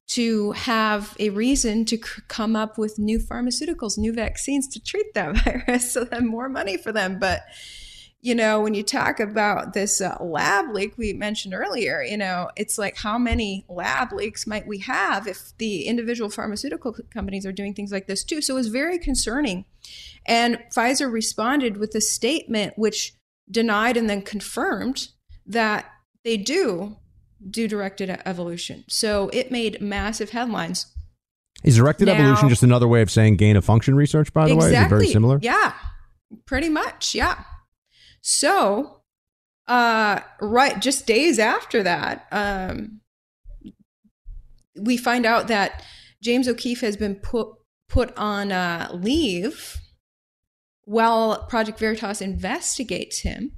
to 0.08 0.52
have 0.52 1.16
a 1.20 1.30
reason 1.30 1.84
to 1.86 1.98
c- 1.98 2.22
come 2.28 2.56
up 2.56 2.78
with 2.78 3.00
new 3.00 3.18
pharmaceuticals, 3.18 3.98
new 3.98 4.14
vaccines 4.14 4.68
to 4.68 4.80
treat 4.80 5.14
that 5.14 5.36
virus, 5.68 5.92
so 5.92 6.04
then 6.04 6.28
more 6.28 6.48
money 6.48 6.78
for 6.78 6.92
them. 6.92 7.18
But 7.18 7.42
you 8.26 8.34
know, 8.34 8.60
when 8.60 8.74
you 8.74 8.82
talk 8.82 9.20
about 9.20 9.74
this 9.74 10.02
uh, 10.02 10.18
lab 10.20 10.74
leak 10.74 10.98
we 10.98 11.14
mentioned 11.14 11.54
earlier, 11.54 12.02
you 12.02 12.18
know, 12.18 12.50
it's 12.56 12.76
like 12.76 12.98
how 12.98 13.20
many 13.20 13.64
lab 13.70 14.12
leaks 14.12 14.48
might 14.48 14.66
we 14.66 14.80
have 14.80 15.28
if 15.28 15.56
the 15.60 15.84
individual 15.84 16.32
pharmaceutical 16.32 16.98
companies 17.12 17.46
are 17.46 17.52
doing 17.52 17.76
things 17.76 17.92
like 17.92 18.08
this 18.08 18.24
too? 18.24 18.42
So 18.42 18.56
it 18.56 18.58
was 18.58 18.70
very 18.70 18.98
concerning. 18.98 19.66
And 20.26 20.58
Pfizer 20.76 21.12
responded 21.12 21.78
with 21.78 21.94
a 21.94 22.02
statement 22.02 22.74
which 22.80 23.14
denied 23.52 23.96
and 23.96 24.10
then 24.10 24.24
confirmed 24.24 25.10
that 25.46 25.86
they 26.24 26.36
do 26.36 26.98
do 27.48 27.68
directed 27.68 28.10
evolution. 28.26 28.86
So 28.90 29.30
it 29.34 29.52
made 29.52 29.82
massive 29.82 30.32
headlines. 30.32 30.88
Is 31.64 31.76
directed 31.76 32.08
now, 32.08 32.14
evolution 32.14 32.50
just 32.50 32.64
another 32.64 32.88
way 32.88 33.04
of 33.04 33.12
saying 33.12 33.36
gain 33.36 33.56
of 33.56 33.64
function 33.64 33.94
research, 33.94 34.34
by 34.34 34.48
the 34.48 34.56
exactly, 34.56 34.74
way? 34.74 34.80
Is 34.80 34.86
it 34.86 34.90
very 34.90 35.08
similar? 35.10 35.38
Yeah, 35.44 35.74
pretty 36.48 36.70
much. 36.70 37.14
Yeah. 37.14 37.44
So, 38.28 39.02
uh, 39.68 40.22
right, 40.42 40.82
just 40.82 41.06
days 41.06 41.38
after 41.38 41.84
that, 41.84 42.26
um, 42.32 43.02
we 44.76 44.98
find 44.98 45.28
out 45.28 45.48
that 45.48 45.84
James 46.24 46.48
O'Keefe 46.48 46.82
has 46.82 46.98
been 46.98 47.16
put 47.18 47.50
put 47.88 48.18
on 48.18 48.52
uh, 48.52 48.90
leave 48.94 49.78
while 50.86 51.46
Project 51.46 51.78
Veritas 51.78 52.20
investigates 52.20 53.20
him. 53.20 53.52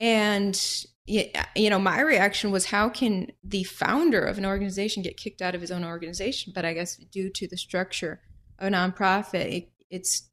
And 0.00 0.60
you 1.06 1.70
know, 1.70 1.78
my 1.78 2.00
reaction 2.00 2.50
was, 2.50 2.66
how 2.66 2.88
can 2.88 3.30
the 3.44 3.62
founder 3.62 4.24
of 4.24 4.38
an 4.38 4.46
organization 4.46 5.04
get 5.04 5.16
kicked 5.16 5.40
out 5.40 5.54
of 5.54 5.60
his 5.60 5.70
own 5.70 5.84
organization? 5.84 6.52
But 6.52 6.64
I 6.64 6.72
guess 6.72 6.96
due 6.96 7.30
to 7.30 7.46
the 7.46 7.56
structure 7.56 8.22
of 8.58 8.66
a 8.66 8.70
nonprofit, 8.70 9.56
it, 9.56 9.68
it's 9.88 10.30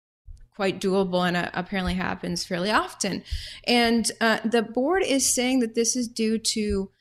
quite 0.56 0.80
doable 0.80 1.28
and 1.28 1.38
uh, 1.38 1.50
apparently 1.54 1.94
happens 1.94 2.46
fairly 2.46 2.70
often. 2.70 3.24
And 3.66 4.10
uh, 4.20 4.40
the 4.44 4.62
board 4.62 5.04
is 5.04 5.34
saying 5.34 5.60
that 5.60 5.76
this 5.76 5.96
is 5.96 6.08
due 6.08 6.38
to 6.38 6.92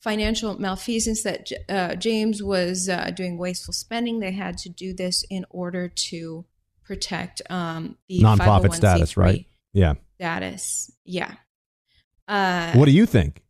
financial 0.00 0.58
malfeasance 0.58 1.22
that 1.22 1.50
uh, 1.68 1.94
James 1.96 2.42
was 2.42 2.88
uh, 2.88 3.10
doing 3.10 3.36
wasteful 3.38 3.74
spending. 3.74 4.20
They 4.20 4.32
had 4.32 4.58
to 4.58 4.68
do 4.68 4.94
this 4.94 5.24
in 5.30 5.44
order 5.50 5.88
to 6.10 6.44
protect 6.84 7.42
um, 7.50 7.96
the 8.08 8.20
nonprofit 8.20 8.74
status, 8.74 9.16
right? 9.16 9.46
Yeah. 9.72 9.94
Status. 10.16 10.90
Yeah. 11.04 11.34
Uh, 12.26 12.72
what 12.72 12.86
do 12.86 12.92
you 12.92 13.06
think? 13.06 13.42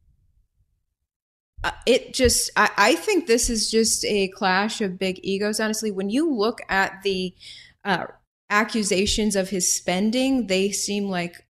Uh, 1.64 1.72
it 1.86 2.14
just 2.14 2.50
I, 2.56 2.70
I, 2.76 2.94
think 2.94 3.26
this 3.26 3.50
is 3.50 3.68
just 3.68 4.04
a 4.04 4.28
clash 4.28 4.80
of 4.80 4.96
big 4.96 5.18
egos 5.24 5.58
honestly 5.58 5.90
when 5.90 6.08
you 6.08 6.32
look 6.32 6.60
at 6.68 7.02
the 7.02 7.34
uh, 7.84 8.06
accusations 8.50 9.36
of 9.36 9.50
his 9.50 9.72
spending, 9.72 10.46
they 10.46 10.70
seem 10.70 11.08
like 11.08 11.46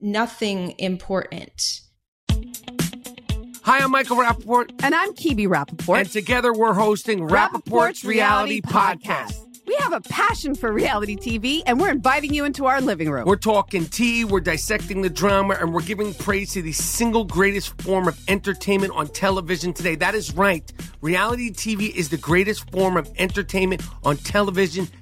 nothing 0.00 0.74
important. 0.78 1.80
Hi, 3.62 3.80
I'm 3.80 3.90
Michael 3.90 4.16
Rapaport. 4.16 4.70
And 4.82 4.94
I'm 4.94 5.12
Kibi 5.12 5.46
Rapaport. 5.46 6.00
And 6.00 6.10
together 6.10 6.52
we're 6.52 6.72
hosting 6.72 7.20
Rapaport's, 7.20 7.32
Rapaport's 7.32 8.04
Reality, 8.04 8.60
Reality 8.60 8.62
Podcast. 8.62 9.32
Podcast. 9.32 9.44
We 9.66 9.74
have 9.80 9.92
a 9.92 10.00
passion 10.00 10.54
for 10.54 10.72
reality 10.72 11.14
TV, 11.14 11.62
and 11.66 11.78
we're 11.78 11.90
inviting 11.90 12.32
you 12.32 12.46
into 12.46 12.64
our 12.64 12.80
living 12.80 13.10
room. 13.10 13.26
We're 13.26 13.36
talking 13.36 13.84
tea, 13.84 14.24
we're 14.24 14.40
dissecting 14.40 15.02
the 15.02 15.10
drama, 15.10 15.58
and 15.60 15.74
we're 15.74 15.82
giving 15.82 16.14
praise 16.14 16.54
to 16.54 16.62
the 16.62 16.72
single 16.72 17.24
greatest 17.24 17.78
form 17.82 18.08
of 18.08 18.18
entertainment 18.28 18.94
on 18.94 19.08
television 19.08 19.74
today. 19.74 19.94
That 19.94 20.14
is 20.14 20.32
right. 20.32 20.72
Reality 21.02 21.50
TV 21.50 21.94
is 21.94 22.08
the 22.08 22.16
greatest 22.16 22.70
form 22.70 22.96
of 22.96 23.10
entertainment 23.18 23.82
on 24.04 24.16
television 24.16 24.88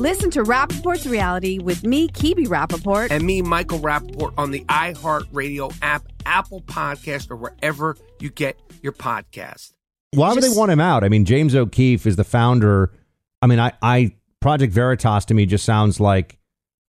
Listen 0.00 0.30
to 0.30 0.42
Rapaport's 0.44 1.06
reality 1.06 1.58
with 1.58 1.84
me, 1.84 2.08
Kibi 2.08 2.46
Rapaport. 2.46 3.10
And 3.10 3.22
me, 3.22 3.42
Michael 3.42 3.80
Rapaport, 3.80 4.32
on 4.38 4.50
the 4.50 4.60
iHeartRadio 4.60 5.76
app, 5.82 6.06
Apple 6.24 6.62
Podcast, 6.62 7.30
or 7.30 7.36
wherever 7.36 7.98
you 8.18 8.30
get 8.30 8.58
your 8.80 8.94
podcast. 8.94 9.74
Why 10.14 10.32
would 10.32 10.42
they 10.42 10.48
want 10.48 10.70
him 10.70 10.80
out? 10.80 11.04
I 11.04 11.10
mean, 11.10 11.26
James 11.26 11.54
O'Keefe 11.54 12.06
is 12.06 12.16
the 12.16 12.24
founder. 12.24 12.90
I 13.42 13.46
mean, 13.46 13.60
I, 13.60 13.72
I 13.82 14.14
Project 14.40 14.72
Veritas 14.72 15.26
to 15.26 15.34
me 15.34 15.44
just 15.44 15.66
sounds 15.66 16.00
like, 16.00 16.38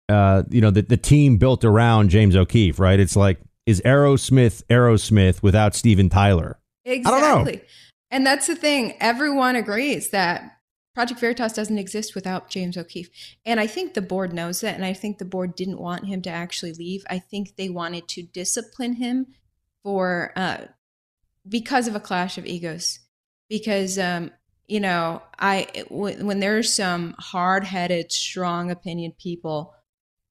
uh, 0.08 0.44
you 0.48 0.62
know, 0.62 0.70
the, 0.70 0.80
the 0.80 0.96
team 0.96 1.36
built 1.36 1.62
around 1.62 2.08
James 2.08 2.34
O'Keefe, 2.34 2.78
right? 2.78 2.98
It's 2.98 3.16
like, 3.16 3.38
is 3.66 3.82
Aerosmith 3.82 4.62
Aerosmith 4.70 5.42
without 5.42 5.74
Steven 5.74 6.08
Tyler? 6.08 6.58
Exactly. 6.86 7.60
And 8.10 8.24
that's 8.24 8.46
the 8.46 8.56
thing. 8.56 8.94
Everyone 8.98 9.56
agrees 9.56 10.08
that 10.08 10.53
Project 10.94 11.20
Veritas 11.20 11.52
doesn't 11.52 11.78
exist 11.78 12.14
without 12.14 12.48
James 12.48 12.76
O'Keefe. 12.76 13.10
And 13.44 13.58
I 13.58 13.66
think 13.66 13.94
the 13.94 14.02
board 14.02 14.32
knows 14.32 14.60
that. 14.60 14.76
And 14.76 14.84
I 14.84 14.92
think 14.92 15.18
the 15.18 15.24
board 15.24 15.56
didn't 15.56 15.80
want 15.80 16.06
him 16.06 16.22
to 16.22 16.30
actually 16.30 16.72
leave. 16.72 17.04
I 17.10 17.18
think 17.18 17.56
they 17.56 17.68
wanted 17.68 18.06
to 18.08 18.22
discipline 18.22 18.94
him 18.94 19.26
for, 19.82 20.32
uh, 20.36 20.66
because 21.48 21.88
of 21.88 21.96
a 21.96 22.00
clash 22.00 22.38
of 22.38 22.46
egos. 22.46 23.00
Because, 23.48 23.98
um, 23.98 24.30
you 24.66 24.80
know, 24.80 25.20
I, 25.38 25.84
when, 25.90 26.40
there's 26.40 26.72
some 26.72 27.14
hard 27.18 27.64
headed, 27.64 28.12
strong 28.12 28.70
opinion 28.70 29.12
people, 29.18 29.74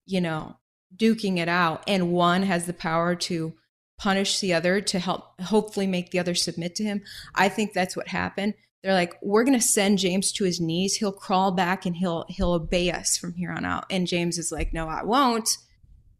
you 0.05 0.21
know, 0.21 0.57
duking 0.95 1.37
it 1.37 1.49
out, 1.49 1.83
and 1.87 2.11
one 2.11 2.43
has 2.43 2.65
the 2.65 2.73
power 2.73 3.15
to 3.15 3.53
punish 3.97 4.39
the 4.39 4.53
other 4.53 4.81
to 4.81 4.99
help 4.99 5.39
hopefully 5.41 5.87
make 5.87 6.11
the 6.11 6.19
other 6.19 6.35
submit 6.35 6.75
to 6.75 6.83
him. 6.83 7.01
I 7.35 7.49
think 7.49 7.73
that's 7.73 7.95
what 7.95 8.07
happened 8.07 8.55
they're 8.83 8.93
like 8.93 9.17
we're 9.21 9.45
going 9.45 9.57
to 9.57 9.65
send 9.65 9.97
james 9.97 10.31
to 10.33 10.43
his 10.43 10.59
knees. 10.59 10.95
He'll 10.95 11.13
crawl 11.13 11.51
back 11.51 11.85
and 11.85 11.95
he'll 11.95 12.25
he'll 12.27 12.51
obey 12.51 12.91
us 12.91 13.17
from 13.17 13.33
here 13.33 13.51
on 13.51 13.65
out. 13.65 13.85
And 13.89 14.07
james 14.07 14.37
is 14.37 14.51
like 14.51 14.73
no 14.73 14.87
i 14.87 15.03
won't. 15.03 15.57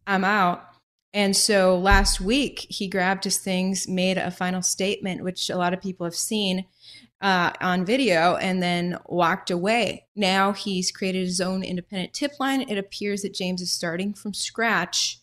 I'm 0.06 0.24
out. 0.24 0.64
And 1.12 1.36
so 1.36 1.78
last 1.78 2.20
week 2.20 2.66
he 2.68 2.88
grabbed 2.88 3.24
his 3.24 3.38
things 3.38 3.86
made 3.86 4.18
a 4.18 4.30
final 4.30 4.62
statement 4.62 5.22
which 5.22 5.50
a 5.50 5.56
lot 5.56 5.74
of 5.74 5.80
people 5.80 6.04
have 6.04 6.14
seen 6.14 6.64
uh, 7.20 7.52
on 7.60 7.86
video 7.86 8.36
and 8.36 8.62
then 8.62 8.98
walked 9.06 9.50
away. 9.50 10.06
Now 10.16 10.52
he's 10.52 10.90
created 10.90 11.26
his 11.26 11.40
own 11.40 11.62
independent 11.62 12.12
tip 12.12 12.32
line. 12.40 12.62
It 12.62 12.78
appears 12.78 13.22
that 13.22 13.34
james 13.34 13.60
is 13.60 13.72
starting 13.72 14.14
from 14.14 14.34
scratch 14.34 15.20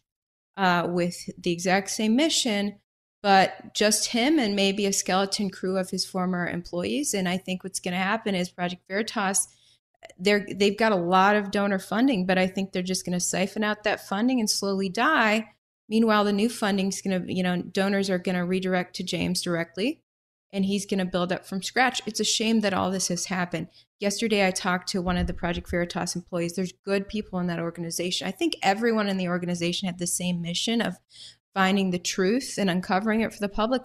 uh, 0.58 0.88
with 0.88 1.30
the 1.42 1.52
exact 1.52 1.90
same 1.90 2.16
mission 2.16 2.76
but 3.22 3.74
just 3.76 4.08
him 4.08 4.40
and 4.40 4.56
maybe 4.56 4.86
a 4.86 4.94
skeleton 4.94 5.50
crew 5.50 5.78
of 5.78 5.90
his 5.90 6.06
former 6.06 6.48
employees. 6.48 7.14
And 7.14 7.30
I 7.30 7.38
think 7.38 7.64
what's 7.64 7.80
going 7.80 7.94
to 7.94 8.00
happen 8.00 8.34
is 8.36 8.50
Project 8.50 8.84
Veritas, 8.88 9.48
they're 10.18 10.48
they've 10.56 10.78
got 10.78 10.92
a 10.92 10.96
lot 10.96 11.36
of 11.36 11.52
donor 11.52 11.80
funding, 11.80 12.26
but 12.26 12.38
I 12.38 12.48
think 12.48 12.72
they're 12.72 12.82
just 12.82 13.06
going 13.06 13.14
to 13.14 13.20
siphon 13.20 13.64
out 13.64 13.84
that 13.84 14.08
funding 14.08 14.40
and 14.40 14.50
slowly 14.50 14.90
die. 14.90 15.50
Meanwhile, 15.88 16.24
the 16.24 16.34
new 16.34 16.50
funding 16.50 16.88
is 16.88 17.02
going 17.02 17.22
to, 17.26 17.34
you 17.34 17.44
know, 17.44 17.62
donors 17.62 18.10
are 18.10 18.18
going 18.18 18.36
to 18.36 18.46
redirect 18.46 18.96
to 18.96 19.04
James 19.04 19.42
directly, 19.42 20.02
and 20.52 20.66
he's 20.66 20.86
going 20.86 21.00
to 21.00 21.06
build 21.06 21.32
up 21.32 21.46
from 21.46 21.62
scratch. 21.62 22.02
It's 22.06 22.20
a 22.20 22.24
shame 22.26 22.62
that 22.62 22.74
all 22.74 22.90
this 22.90 23.10
has 23.10 23.26
happened. 23.26 23.68
Yesterday, 24.00 24.48
I 24.48 24.52
talked 24.52 24.90
to 24.90 25.02
one 25.02 25.18
of 25.18 25.28
the 25.28 25.34
Project 25.34 25.70
Veritas 25.70 26.16
employees. 26.16 26.54
There's 26.54 26.72
good 26.72 27.08
people 27.08 27.40
in 27.40 27.48
that 27.48 27.60
organization. 27.60 28.28
I 28.28 28.32
think 28.32 28.56
everyone 28.64 29.10
in 29.10 29.18
the 29.18 29.28
organization 29.28 29.86
had 29.86 30.00
the 30.00 30.08
same 30.08 30.42
mission 30.42 30.82
of 30.82 30.98
finding 31.54 31.92
the 31.92 32.00
truth 32.00 32.56
and 32.58 32.70
uncovering 32.70 33.22
it 33.22 33.34
for 33.34 33.40
the 33.40 33.50
public. 33.50 33.82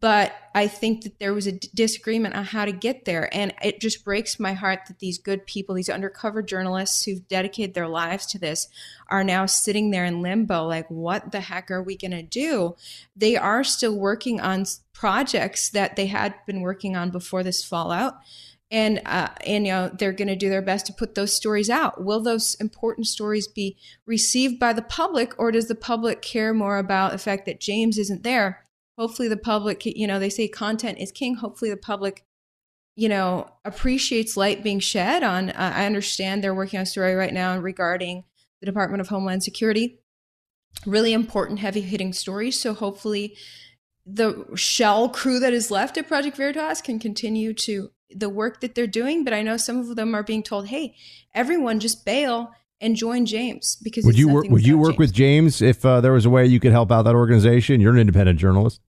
But 0.00 0.34
I 0.54 0.68
think 0.68 1.04
that 1.04 1.18
there 1.18 1.32
was 1.32 1.46
a 1.46 1.52
disagreement 1.52 2.34
on 2.34 2.44
how 2.44 2.66
to 2.66 2.72
get 2.72 3.06
there. 3.06 3.34
And 3.34 3.54
it 3.62 3.80
just 3.80 4.04
breaks 4.04 4.38
my 4.38 4.52
heart 4.52 4.80
that 4.86 4.98
these 4.98 5.16
good 5.16 5.46
people, 5.46 5.74
these 5.74 5.88
undercover 5.88 6.42
journalists 6.42 7.04
who've 7.04 7.26
dedicated 7.26 7.72
their 7.72 7.88
lives 7.88 8.26
to 8.26 8.38
this, 8.38 8.68
are 9.08 9.24
now 9.24 9.46
sitting 9.46 9.90
there 9.90 10.04
in 10.04 10.20
limbo 10.20 10.66
like, 10.66 10.86
what 10.90 11.32
the 11.32 11.40
heck 11.40 11.70
are 11.70 11.82
we 11.82 11.96
going 11.96 12.10
to 12.10 12.22
do? 12.22 12.76
They 13.16 13.34
are 13.36 13.64
still 13.64 13.98
working 13.98 14.40
on 14.40 14.66
projects 14.92 15.70
that 15.70 15.96
they 15.96 16.06
had 16.06 16.34
been 16.46 16.60
working 16.60 16.94
on 16.94 17.08
before 17.08 17.42
this 17.42 17.64
fallout 17.64 18.16
and 18.70 19.00
uh, 19.06 19.28
and 19.46 19.66
you 19.66 19.72
know 19.72 19.88
they're 19.88 20.12
going 20.12 20.28
to 20.28 20.36
do 20.36 20.50
their 20.50 20.62
best 20.62 20.86
to 20.86 20.92
put 20.92 21.14
those 21.14 21.32
stories 21.32 21.70
out. 21.70 22.04
Will 22.04 22.20
those 22.20 22.54
important 22.56 23.06
stories 23.06 23.48
be 23.48 23.76
received 24.06 24.58
by 24.58 24.72
the 24.72 24.82
public, 24.82 25.38
or 25.38 25.50
does 25.50 25.68
the 25.68 25.74
public 25.74 26.22
care 26.22 26.52
more 26.52 26.78
about 26.78 27.12
the 27.12 27.18
fact 27.18 27.46
that 27.46 27.60
James 27.60 27.98
isn't 27.98 28.22
there? 28.22 28.66
Hopefully, 28.98 29.28
the 29.28 29.36
public, 29.36 29.86
you 29.86 30.06
know, 30.06 30.18
they 30.18 30.30
say 30.30 30.48
content 30.48 30.98
is 30.98 31.12
king. 31.12 31.36
Hopefully, 31.36 31.70
the 31.70 31.76
public, 31.76 32.24
you 32.96 33.08
know, 33.08 33.48
appreciates 33.64 34.36
light 34.36 34.62
being 34.62 34.80
shed 34.80 35.22
on. 35.22 35.50
Uh, 35.50 35.72
I 35.74 35.86
understand 35.86 36.42
they're 36.42 36.54
working 36.54 36.78
on 36.78 36.82
a 36.82 36.86
story 36.86 37.14
right 37.14 37.32
now 37.32 37.56
regarding 37.58 38.24
the 38.60 38.66
Department 38.66 39.00
of 39.00 39.08
Homeland 39.08 39.42
Security. 39.42 40.00
Really 40.84 41.12
important, 41.12 41.60
heavy 41.60 41.80
hitting 41.80 42.12
stories. 42.12 42.60
So 42.60 42.74
hopefully 42.74 43.36
the 44.04 44.46
shell 44.54 45.08
crew 45.08 45.38
that 45.38 45.52
is 45.52 45.70
left 45.70 45.96
at 45.96 46.08
Project 46.08 46.36
Veritas 46.36 46.82
can 46.82 46.98
continue 46.98 47.52
to 47.54 47.90
the 48.14 48.28
work 48.28 48.60
that 48.60 48.74
they're 48.74 48.86
doing. 48.86 49.24
But 49.24 49.34
I 49.34 49.42
know 49.42 49.56
some 49.56 49.78
of 49.78 49.96
them 49.96 50.14
are 50.14 50.22
being 50.22 50.42
told, 50.42 50.68
"Hey, 50.68 50.94
everyone, 51.34 51.80
just 51.80 52.04
bail 52.04 52.52
and 52.80 52.96
join 52.96 53.26
James." 53.26 53.76
Because 53.82 54.04
Would 54.04 54.18
you 54.18 54.28
work? 54.28 54.46
Would 54.48 54.66
you 54.66 54.78
work 54.78 54.98
with 54.98 55.12
James 55.12 55.62
if 55.62 55.84
uh, 55.84 56.00
there 56.00 56.12
was 56.12 56.26
a 56.26 56.30
way 56.30 56.46
you 56.46 56.60
could 56.60 56.72
help 56.72 56.90
out 56.90 57.02
that 57.02 57.14
organization? 57.14 57.80
You're 57.80 57.92
an 57.92 58.00
independent 58.00 58.38
journalist. 58.38 58.80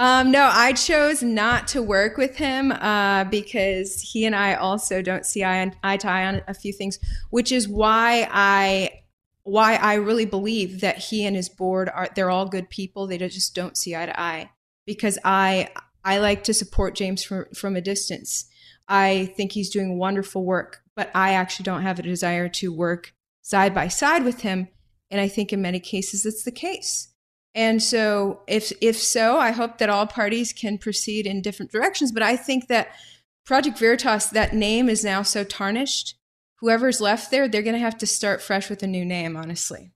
Um, 0.00 0.30
no, 0.30 0.48
I 0.50 0.72
chose 0.72 1.22
not 1.22 1.68
to 1.68 1.82
work 1.82 2.16
with 2.16 2.36
him 2.36 2.72
uh, 2.72 3.24
because 3.24 4.00
he 4.00 4.24
and 4.24 4.34
I 4.34 4.54
also 4.54 5.02
don't 5.02 5.26
see 5.26 5.44
eye, 5.44 5.60
on, 5.60 5.74
eye 5.82 5.98
to 5.98 6.08
eye 6.08 6.24
on 6.24 6.40
a 6.48 6.54
few 6.54 6.72
things, 6.72 6.98
which 7.28 7.52
is 7.52 7.68
why 7.68 8.26
I 8.30 9.02
why 9.42 9.74
I 9.74 9.94
really 9.94 10.24
believe 10.24 10.80
that 10.80 10.96
he 10.96 11.26
and 11.26 11.36
his 11.36 11.50
board 11.50 11.90
are 11.90 12.08
they're 12.14 12.30
all 12.30 12.46
good 12.46 12.70
people. 12.70 13.06
They 13.06 13.18
just 13.18 13.54
don't 13.54 13.76
see 13.76 13.94
eye 13.94 14.06
to 14.06 14.18
eye 14.18 14.50
because 14.86 15.18
I 15.22 15.68
I 16.04 16.18
like 16.18 16.44
to 16.44 16.54
support 16.54 16.94
James 16.94 17.22
from 17.22 17.46
from 17.54 17.76
a 17.76 17.80
distance. 17.80 18.46
I 18.88 19.32
think 19.36 19.52
he's 19.52 19.70
doing 19.70 19.98
wonderful 19.98 20.44
work, 20.44 20.82
but 20.96 21.10
I 21.14 21.32
actually 21.32 21.64
don't 21.64 21.82
have 21.82 21.98
a 21.98 22.02
desire 22.02 22.48
to 22.48 22.72
work 22.72 23.12
side 23.42 23.74
by 23.74 23.88
side 23.88 24.24
with 24.24 24.40
him. 24.40 24.68
And 25.10 25.20
I 25.20 25.28
think 25.28 25.52
in 25.52 25.62
many 25.62 25.80
cases 25.80 26.26
it's 26.26 26.44
the 26.44 26.52
case. 26.52 27.08
And 27.54 27.82
so 27.82 28.42
if 28.46 28.72
if 28.80 28.96
so, 28.96 29.38
I 29.38 29.50
hope 29.50 29.78
that 29.78 29.90
all 29.90 30.06
parties 30.06 30.52
can 30.52 30.78
proceed 30.78 31.26
in 31.26 31.42
different 31.42 31.72
directions. 31.72 32.12
But 32.12 32.22
I 32.22 32.36
think 32.36 32.68
that 32.68 32.88
Project 33.44 33.78
Veritas, 33.78 34.26
that 34.26 34.54
name 34.54 34.88
is 34.88 35.04
now 35.04 35.22
so 35.22 35.42
tarnished. 35.44 36.16
Whoever's 36.60 37.00
left 37.00 37.30
there, 37.30 37.48
they're 37.48 37.62
going 37.62 37.74
to 37.74 37.80
have 37.80 37.98
to 37.98 38.06
start 38.06 38.42
fresh 38.42 38.68
with 38.70 38.82
a 38.82 38.86
new 38.86 39.04
name, 39.04 39.36
honestly. 39.36 39.92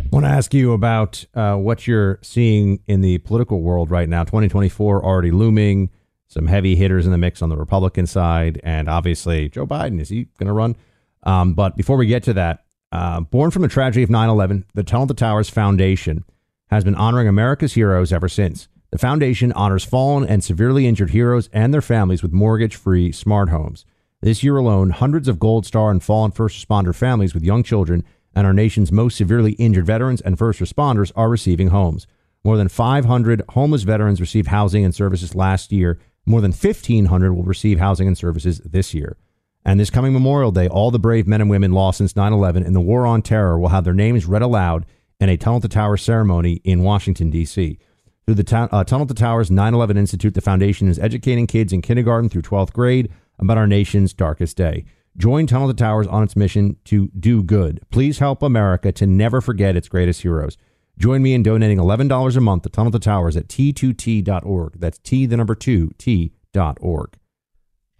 I 0.00 0.08
want 0.16 0.24
to 0.26 0.30
ask 0.30 0.54
you 0.54 0.72
about 0.72 1.24
uh, 1.34 1.54
what 1.56 1.86
you're 1.86 2.18
seeing 2.22 2.80
in 2.88 3.00
the 3.00 3.18
political 3.18 3.60
world 3.60 3.90
right 3.90 4.08
now. 4.08 4.24
2024 4.24 5.04
already 5.04 5.30
looming, 5.30 5.90
some 6.26 6.46
heavy 6.46 6.74
hitters 6.74 7.06
in 7.06 7.12
the 7.12 7.18
mix 7.18 7.42
on 7.42 7.48
the 7.48 7.56
Republican 7.56 8.06
side, 8.06 8.60
and 8.64 8.88
obviously 8.88 9.48
Joe 9.48 9.66
Biden. 9.66 10.00
Is 10.00 10.08
he 10.08 10.24
going 10.38 10.48
to 10.48 10.52
run? 10.52 10.76
Um, 11.22 11.54
but 11.54 11.76
before 11.76 11.96
we 11.96 12.06
get 12.06 12.22
to 12.24 12.32
that, 12.32 12.64
uh, 12.92 13.20
born 13.20 13.50
from 13.50 13.62
the 13.62 13.68
tragedy 13.68 14.02
of 14.02 14.10
9 14.10 14.28
11, 14.28 14.64
the 14.74 14.82
Tunnel 14.82 15.06
to 15.06 15.14
Towers 15.14 15.50
Foundation 15.50 16.24
has 16.70 16.82
been 16.82 16.94
honoring 16.94 17.28
America's 17.28 17.74
heroes 17.74 18.12
ever 18.12 18.28
since. 18.28 18.68
The 18.90 18.98
foundation 18.98 19.52
honors 19.52 19.84
fallen 19.84 20.26
and 20.26 20.42
severely 20.42 20.86
injured 20.86 21.10
heroes 21.10 21.48
and 21.52 21.72
their 21.72 21.82
families 21.82 22.22
with 22.22 22.32
mortgage 22.32 22.74
free 22.74 23.12
smart 23.12 23.50
homes. 23.50 23.84
This 24.22 24.42
year 24.42 24.56
alone, 24.56 24.90
hundreds 24.90 25.28
of 25.28 25.38
Gold 25.38 25.66
Star 25.66 25.90
and 25.90 26.02
fallen 26.02 26.32
first 26.32 26.66
responder 26.66 26.94
families 26.94 27.32
with 27.32 27.44
young 27.44 27.62
children 27.62 28.04
and 28.34 28.46
our 28.46 28.52
nation's 28.52 28.92
most 28.92 29.16
severely 29.16 29.52
injured 29.52 29.86
veterans 29.86 30.20
and 30.20 30.38
first 30.38 30.60
responders 30.60 31.12
are 31.16 31.28
receiving 31.28 31.68
homes. 31.68 32.06
More 32.44 32.56
than 32.56 32.68
500 32.68 33.42
homeless 33.50 33.82
veterans 33.82 34.20
received 34.20 34.48
housing 34.48 34.84
and 34.84 34.94
services 34.94 35.34
last 35.34 35.72
year. 35.72 35.98
More 36.26 36.40
than 36.40 36.52
1,500 36.52 37.32
will 37.34 37.42
receive 37.42 37.78
housing 37.78 38.06
and 38.06 38.16
services 38.16 38.60
this 38.60 38.94
year. 38.94 39.16
And 39.64 39.78
this 39.78 39.90
coming 39.90 40.12
Memorial 40.12 40.52
Day, 40.52 40.68
all 40.68 40.90
the 40.90 40.98
brave 40.98 41.26
men 41.26 41.40
and 41.40 41.50
women 41.50 41.72
lost 41.72 41.98
since 41.98 42.16
9 42.16 42.32
11 42.32 42.64
in 42.64 42.72
the 42.72 42.80
war 42.80 43.04
on 43.04 43.20
terror 43.20 43.58
will 43.58 43.68
have 43.68 43.84
their 43.84 43.92
names 43.92 44.26
read 44.26 44.42
aloud 44.42 44.86
in 45.18 45.28
a 45.28 45.36
Tunnel 45.36 45.60
to 45.60 45.68
Towers 45.68 46.02
ceremony 46.02 46.62
in 46.64 46.82
Washington, 46.82 47.30
D.C. 47.30 47.78
Through 48.24 48.36
the 48.36 48.68
uh, 48.72 48.84
Tunnel 48.84 49.06
to 49.06 49.14
Towers 49.14 49.50
9 49.50 49.74
11 49.74 49.98
Institute, 49.98 50.34
the 50.34 50.40
foundation 50.40 50.88
is 50.88 50.98
educating 50.98 51.46
kids 51.46 51.72
in 51.72 51.82
kindergarten 51.82 52.30
through 52.30 52.42
12th 52.42 52.72
grade 52.72 53.12
about 53.38 53.58
our 53.58 53.66
nation's 53.66 54.14
darkest 54.14 54.56
day. 54.56 54.84
Join 55.16 55.46
Tunnel 55.46 55.68
to 55.68 55.74
Towers 55.74 56.06
on 56.06 56.22
its 56.22 56.36
mission 56.36 56.76
to 56.84 57.08
do 57.08 57.42
good. 57.42 57.80
Please 57.90 58.18
help 58.18 58.42
America 58.42 58.92
to 58.92 59.06
never 59.06 59.40
forget 59.40 59.76
its 59.76 59.88
greatest 59.88 60.22
heroes. 60.22 60.56
Join 60.98 61.22
me 61.22 61.34
in 61.34 61.42
donating 61.42 61.78
$11 61.78 62.36
a 62.36 62.40
month 62.40 62.62
to 62.64 62.68
Tunnel 62.68 62.92
to 62.92 62.98
Towers 62.98 63.36
at 63.36 63.48
t2t.org. 63.48 64.74
That's 64.78 64.98
T, 64.98 65.26
the 65.26 65.36
number 65.36 65.54
two, 65.54 65.90
T.org. 65.98 67.14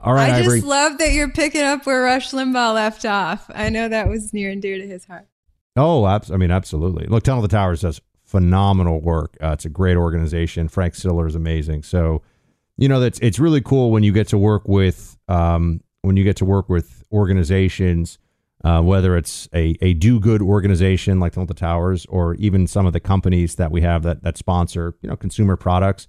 All 0.03 0.15
right, 0.15 0.31
I 0.31 0.39
Ivory. 0.39 0.59
just 0.61 0.69
love 0.69 0.99
that 0.99 1.13
you're 1.13 1.31
picking 1.31 1.63
up 1.63 1.85
where 1.85 2.03
Rush 2.03 2.31
Limbaugh 2.31 2.75
left 2.75 3.05
off. 3.05 3.51
I 3.55 3.69
know 3.69 3.89
that 3.89 4.09
was 4.09 4.33
near 4.33 4.51
and 4.51 4.63
dear 4.63 4.79
to 4.79 4.87
his 4.87 5.05
heart. 5.05 5.27
Oh, 5.77 6.05
I 6.05 6.21
mean, 6.37 6.51
absolutely. 6.51 7.07
Look, 7.07 7.23
Tunnel 7.23 7.43
to 7.43 7.49
Towers 7.49 7.83
does 7.83 8.01
phenomenal 8.25 9.01
work. 9.01 9.37
Uh, 9.43 9.51
it's 9.53 9.65
a 9.65 9.69
great 9.69 9.97
organization. 9.97 10.69
Frank 10.69 10.95
Siller 10.95 11.27
is 11.27 11.35
amazing. 11.35 11.83
So, 11.83 12.23
you 12.77 12.89
know, 12.89 13.01
that's 13.01 13.19
it's 13.21 13.39
really 13.39 13.61
cool 13.61 13.91
when 13.91 14.03
you 14.03 14.13
get 14.13 14.29
to 14.29 14.39
work 14.39 14.67
with 14.67 15.19
um, 15.29 15.81
when 16.03 16.17
you 16.17 16.25
get 16.25 16.37
to 16.37 16.45
work 16.45 16.69
with 16.69 17.05
organizations, 17.13 18.19
uh, 18.65 18.83
whether 18.83 19.17
it's 19.17 19.49
a, 19.55 19.77
a 19.81 19.95
do 19.95 20.21
good 20.21 20.43
organization 20.43 21.21
like 21.21 21.33
to 21.33 21.47
Towers, 21.55 22.07
or 22.07 22.35
even 22.37 22.67
some 22.67 22.87
of 22.87 22.93
the 22.93 23.01
companies 23.01 23.57
that 23.57 23.71
we 23.71 23.81
have 23.83 24.03
that 24.03 24.23
that 24.23 24.37
sponsor, 24.37 24.95
you 25.03 25.09
know, 25.09 25.17
consumer 25.17 25.57
products 25.57 26.07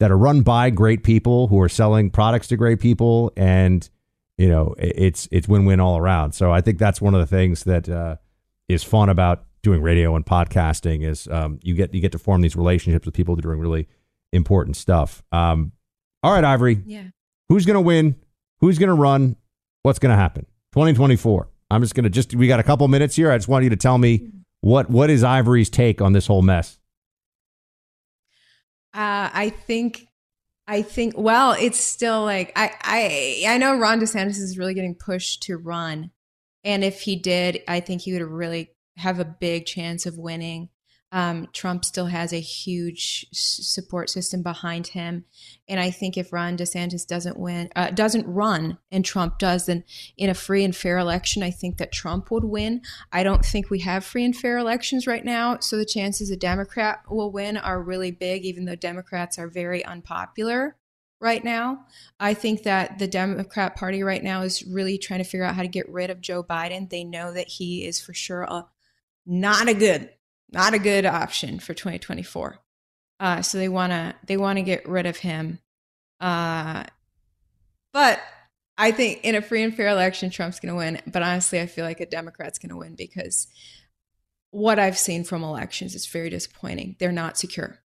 that 0.00 0.10
are 0.10 0.18
run 0.18 0.42
by 0.42 0.70
great 0.70 1.02
people 1.02 1.48
who 1.48 1.60
are 1.60 1.68
selling 1.68 2.10
products 2.10 2.46
to 2.48 2.56
great 2.56 2.80
people, 2.80 3.32
and 3.36 3.88
you 4.36 4.48
know, 4.48 4.74
it's 4.78 5.28
it's 5.32 5.48
win 5.48 5.64
win 5.64 5.80
all 5.80 5.96
around. 5.98 6.32
So 6.32 6.52
I 6.52 6.60
think 6.60 6.78
that's 6.78 7.00
one 7.00 7.14
of 7.14 7.20
the 7.20 7.26
things 7.26 7.64
that. 7.64 7.88
Uh, 7.88 8.16
is 8.68 8.84
fun 8.84 9.08
about 9.08 9.46
doing 9.62 9.80
radio 9.80 10.14
and 10.14 10.26
podcasting 10.26 11.02
is 11.02 11.26
um, 11.28 11.58
you 11.62 11.74
get 11.74 11.94
you 11.94 12.02
get 12.02 12.12
to 12.12 12.18
form 12.18 12.42
these 12.42 12.54
relationships 12.54 13.06
with 13.06 13.14
people 13.14 13.34
that 13.34 13.42
are 13.42 13.48
doing 13.48 13.58
really 13.58 13.88
important 14.30 14.76
stuff. 14.76 15.22
Um, 15.32 15.72
all 16.22 16.34
right, 16.34 16.44
Ivory, 16.44 16.82
Yeah. 16.84 17.04
who's 17.48 17.64
going 17.64 17.76
to 17.76 17.80
win? 17.80 18.14
Who's 18.60 18.78
going 18.78 18.88
to 18.88 18.94
run? 18.94 19.36
What's 19.82 19.98
going 19.98 20.10
to 20.10 20.16
happen? 20.16 20.46
2024. 20.72 21.48
I'm 21.70 21.82
just 21.82 21.94
going 21.94 22.04
to 22.04 22.10
just 22.10 22.34
we 22.34 22.48
got 22.48 22.60
a 22.60 22.62
couple 22.62 22.88
minutes 22.88 23.16
here. 23.16 23.30
I 23.30 23.36
just 23.36 23.48
want 23.48 23.64
you 23.64 23.70
to 23.70 23.76
tell 23.76 23.98
me 23.98 24.30
what 24.60 24.90
what 24.90 25.10
is 25.10 25.22
Ivory's 25.22 25.70
take 25.70 26.00
on 26.00 26.12
this 26.12 26.26
whole 26.26 26.42
mess. 26.42 26.78
Uh, 28.94 29.28
I 29.32 29.50
think, 29.50 30.08
I 30.66 30.82
think. 30.82 31.14
Well, 31.16 31.52
it's 31.52 31.78
still 31.78 32.22
like 32.24 32.52
I, 32.56 32.72
I, 32.82 33.54
I 33.54 33.58
know 33.58 33.78
Ron 33.78 34.00
DeSantis 34.00 34.38
is 34.38 34.58
really 34.58 34.74
getting 34.74 34.94
pushed 34.94 35.42
to 35.44 35.56
run, 35.56 36.10
and 36.64 36.82
if 36.82 37.02
he 37.02 37.16
did, 37.16 37.62
I 37.68 37.80
think 37.80 38.02
he 38.02 38.14
would 38.14 38.22
really 38.22 38.70
have 38.96 39.20
a 39.20 39.24
big 39.24 39.66
chance 39.66 40.06
of 40.06 40.16
winning. 40.16 40.70
Um, 41.10 41.48
Trump 41.54 41.86
still 41.86 42.06
has 42.06 42.34
a 42.34 42.40
huge 42.40 43.26
support 43.32 44.10
system 44.10 44.42
behind 44.42 44.88
him, 44.88 45.24
and 45.66 45.80
I 45.80 45.90
think 45.90 46.18
if 46.18 46.32
Ron 46.32 46.58
DeSantis 46.58 47.06
doesn't 47.06 47.38
win, 47.38 47.70
uh, 47.74 47.90
doesn't 47.90 48.26
run, 48.26 48.76
and 48.92 49.04
Trump 49.04 49.38
does, 49.38 49.66
then 49.66 49.84
in 50.18 50.28
a 50.28 50.34
free 50.34 50.64
and 50.64 50.76
fair 50.76 50.98
election, 50.98 51.42
I 51.42 51.50
think 51.50 51.78
that 51.78 51.92
Trump 51.92 52.30
would 52.30 52.44
win. 52.44 52.82
I 53.10 53.22
don't 53.22 53.44
think 53.44 53.70
we 53.70 53.80
have 53.80 54.04
free 54.04 54.24
and 54.24 54.36
fair 54.36 54.58
elections 54.58 55.06
right 55.06 55.24
now, 55.24 55.58
so 55.60 55.78
the 55.78 55.86
chances 55.86 56.30
a 56.30 56.36
Democrat 56.36 57.00
will 57.08 57.32
win 57.32 57.56
are 57.56 57.82
really 57.82 58.10
big, 58.10 58.44
even 58.44 58.66
though 58.66 58.76
Democrats 58.76 59.38
are 59.38 59.48
very 59.48 59.82
unpopular 59.84 60.76
right 61.20 61.42
now. 61.42 61.86
I 62.20 62.34
think 62.34 62.64
that 62.64 62.98
the 62.98 63.08
Democrat 63.08 63.76
Party 63.76 64.02
right 64.02 64.22
now 64.22 64.42
is 64.42 64.62
really 64.66 64.98
trying 64.98 65.20
to 65.20 65.24
figure 65.24 65.44
out 65.44 65.54
how 65.54 65.62
to 65.62 65.68
get 65.68 65.88
rid 65.88 66.10
of 66.10 66.20
Joe 66.20 66.44
Biden. 66.44 66.90
They 66.90 67.04
know 67.04 67.32
that 67.32 67.48
he 67.48 67.86
is 67.86 68.00
for 68.00 68.14
sure 68.14 68.42
a, 68.42 68.66
not 69.26 69.68
a 69.68 69.74
good, 69.74 70.10
not 70.50 70.74
a 70.74 70.78
good 70.78 71.06
option 71.06 71.58
for 71.58 71.74
2024. 71.74 72.58
Uh, 73.20 73.42
so 73.42 73.58
they 73.58 73.68
want 73.68 73.92
to 73.92 74.14
they 74.26 74.36
want 74.36 74.58
to 74.58 74.62
get 74.62 74.88
rid 74.88 75.06
of 75.06 75.18
him. 75.18 75.58
Uh, 76.20 76.84
but 77.92 78.20
I 78.76 78.92
think 78.92 79.20
in 79.24 79.34
a 79.34 79.42
free 79.42 79.62
and 79.62 79.74
fair 79.74 79.88
election, 79.88 80.30
Trump's 80.30 80.60
going 80.60 80.72
to 80.72 80.78
win. 80.78 81.00
But 81.06 81.22
honestly, 81.22 81.60
I 81.60 81.66
feel 81.66 81.84
like 81.84 82.00
a 82.00 82.06
Democrat's 82.06 82.58
going 82.58 82.70
to 82.70 82.76
win 82.76 82.94
because 82.94 83.48
what 84.50 84.78
I've 84.78 84.98
seen 84.98 85.24
from 85.24 85.42
elections 85.42 85.94
is 85.94 86.06
very 86.06 86.30
disappointing. 86.30 86.96
They're 86.98 87.12
not 87.12 87.36
secure. 87.36 87.80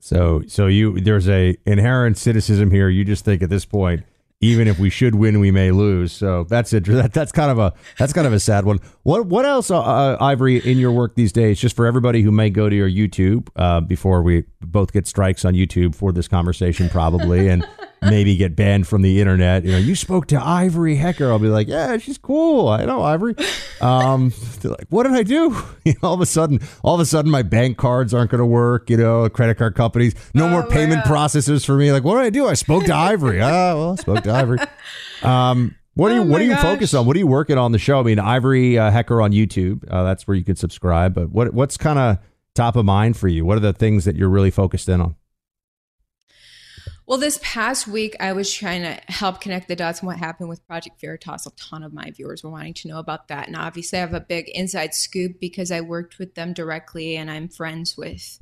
So 0.00 0.42
so 0.46 0.66
you 0.66 1.00
there's 1.00 1.28
a 1.28 1.56
inherent 1.66 2.16
cynicism 2.16 2.70
here. 2.70 2.88
You 2.88 3.04
just 3.04 3.24
think 3.24 3.42
at 3.42 3.50
this 3.50 3.64
point, 3.64 4.04
even 4.40 4.68
if 4.68 4.78
we 4.78 4.90
should 4.90 5.14
win, 5.14 5.40
we 5.40 5.50
may 5.50 5.70
lose. 5.70 6.12
So 6.12 6.44
that's 6.44 6.72
it. 6.72 6.84
That, 6.84 7.12
that's 7.12 7.32
kind 7.32 7.50
of 7.50 7.58
a 7.58 7.72
that's 7.98 8.12
kind 8.12 8.26
of 8.26 8.32
a 8.32 8.40
sad 8.40 8.64
one. 8.64 8.80
What 9.02 9.26
what 9.26 9.46
else, 9.46 9.70
uh, 9.70 9.80
uh, 9.80 10.16
Ivory, 10.20 10.58
in 10.58 10.78
your 10.78 10.92
work 10.92 11.14
these 11.14 11.32
days? 11.32 11.58
Just 11.58 11.76
for 11.76 11.86
everybody 11.86 12.22
who 12.22 12.30
may 12.30 12.50
go 12.50 12.68
to 12.68 12.76
your 12.76 12.88
YouTube 12.88 13.48
uh, 13.56 13.80
before 13.80 14.22
we 14.22 14.44
both 14.60 14.92
get 14.92 15.06
strikes 15.06 15.44
on 15.44 15.54
YouTube 15.54 15.94
for 15.94 16.12
this 16.12 16.28
conversation, 16.28 16.88
probably, 16.88 17.48
and 17.48 17.66
maybe 18.02 18.36
get 18.36 18.54
banned 18.56 18.86
from 18.86 19.02
the 19.02 19.20
internet. 19.20 19.64
You 19.64 19.72
know, 19.72 19.78
you 19.78 19.94
spoke 19.94 20.26
to 20.28 20.36
Ivory 20.42 20.96
Hecker. 20.96 21.30
I'll 21.30 21.38
be 21.38 21.48
like, 21.48 21.68
yeah, 21.68 21.96
she's 21.98 22.18
cool. 22.18 22.68
I 22.68 22.84
know 22.84 23.02
Ivory. 23.02 23.34
Um, 23.80 24.32
they're 24.60 24.70
like, 24.72 24.86
what 24.90 25.04
did 25.04 25.12
I 25.12 25.22
do? 25.22 25.56
You 25.86 25.92
know, 26.02 26.08
all 26.08 26.14
of 26.14 26.20
a 26.20 26.26
sudden, 26.26 26.58
all 26.82 26.96
of 26.96 27.00
a 27.00 27.06
sudden, 27.06 27.30
my 27.30 27.42
bank 27.42 27.78
cards 27.78 28.12
aren't 28.12 28.32
going 28.32 28.40
to 28.40 28.46
work. 28.46 28.90
You 28.90 28.96
know, 28.96 29.28
credit 29.28 29.56
card 29.56 29.76
companies, 29.76 30.14
no 30.34 30.46
Oh, 30.46 30.50
more 30.50 30.66
payment 30.66 31.04
processors 31.04 31.64
for 31.64 31.76
me. 31.76 31.92
Like, 31.92 32.02
what 32.02 32.16
did 32.16 32.24
I 32.24 32.30
do? 32.30 32.48
I 32.48 32.54
spoke 32.54 32.84
to 32.86 32.92
Ivory. 32.94 33.40
Ah, 33.40 33.74
well, 33.76 33.92
I 33.92 33.94
spoke 33.94 34.24
to 34.24 34.32
Ivory. 34.32 34.58
Um, 35.22 35.76
what 35.94 36.10
are 36.10 36.16
Oh 36.16 36.24
you 36.24 36.30
What 36.30 36.40
are 36.40 36.44
you 36.44 36.50
gosh. 36.50 36.62
focused 36.62 36.94
on? 36.94 37.06
What 37.06 37.14
are 37.14 37.20
you 37.20 37.26
working 37.28 37.56
on 37.56 37.70
the 37.70 37.78
show? 37.78 38.00
I 38.00 38.02
mean, 38.02 38.18
Ivory 38.18 38.76
uh, 38.78 38.90
Hecker 38.90 39.22
on 39.22 39.30
YouTube. 39.30 39.84
Uh, 39.88 40.02
that's 40.02 40.26
where 40.26 40.36
you 40.36 40.42
could 40.44 40.58
subscribe. 40.58 41.14
But 41.14 41.30
what 41.30 41.54
what's 41.54 41.76
kind 41.76 41.98
of 42.00 42.18
top 42.56 42.74
of 42.74 42.84
mind 42.84 43.16
for 43.16 43.28
you? 43.28 43.44
What 43.44 43.56
are 43.56 43.60
the 43.60 43.72
things 43.72 44.04
that 44.06 44.16
you're 44.16 44.28
really 44.28 44.50
focused 44.50 44.88
in 44.88 45.00
on? 45.00 45.14
Well, 47.06 47.18
this 47.18 47.38
past 47.40 47.86
week, 47.86 48.16
I 48.18 48.32
was 48.32 48.52
trying 48.52 48.82
to 48.82 49.00
help 49.06 49.40
connect 49.40 49.68
the 49.68 49.76
dots 49.76 50.02
on 50.02 50.08
what 50.08 50.16
happened 50.16 50.48
with 50.48 50.66
Project 50.66 51.00
Veritas. 51.00 51.46
A 51.46 51.50
ton 51.50 51.84
of 51.84 51.92
my 51.92 52.10
viewers 52.10 52.42
were 52.42 52.50
wanting 52.50 52.74
to 52.74 52.88
know 52.88 52.98
about 52.98 53.28
that. 53.28 53.46
And 53.46 53.54
obviously, 53.54 53.98
I 53.98 54.00
have 54.00 54.12
a 54.12 54.18
big 54.18 54.48
inside 54.48 54.92
scoop 54.92 55.38
because 55.38 55.70
I 55.70 55.82
worked 55.82 56.18
with 56.18 56.34
them 56.34 56.52
directly 56.52 57.16
and 57.16 57.30
I'm 57.30 57.48
friends 57.48 57.96
with 57.96 58.40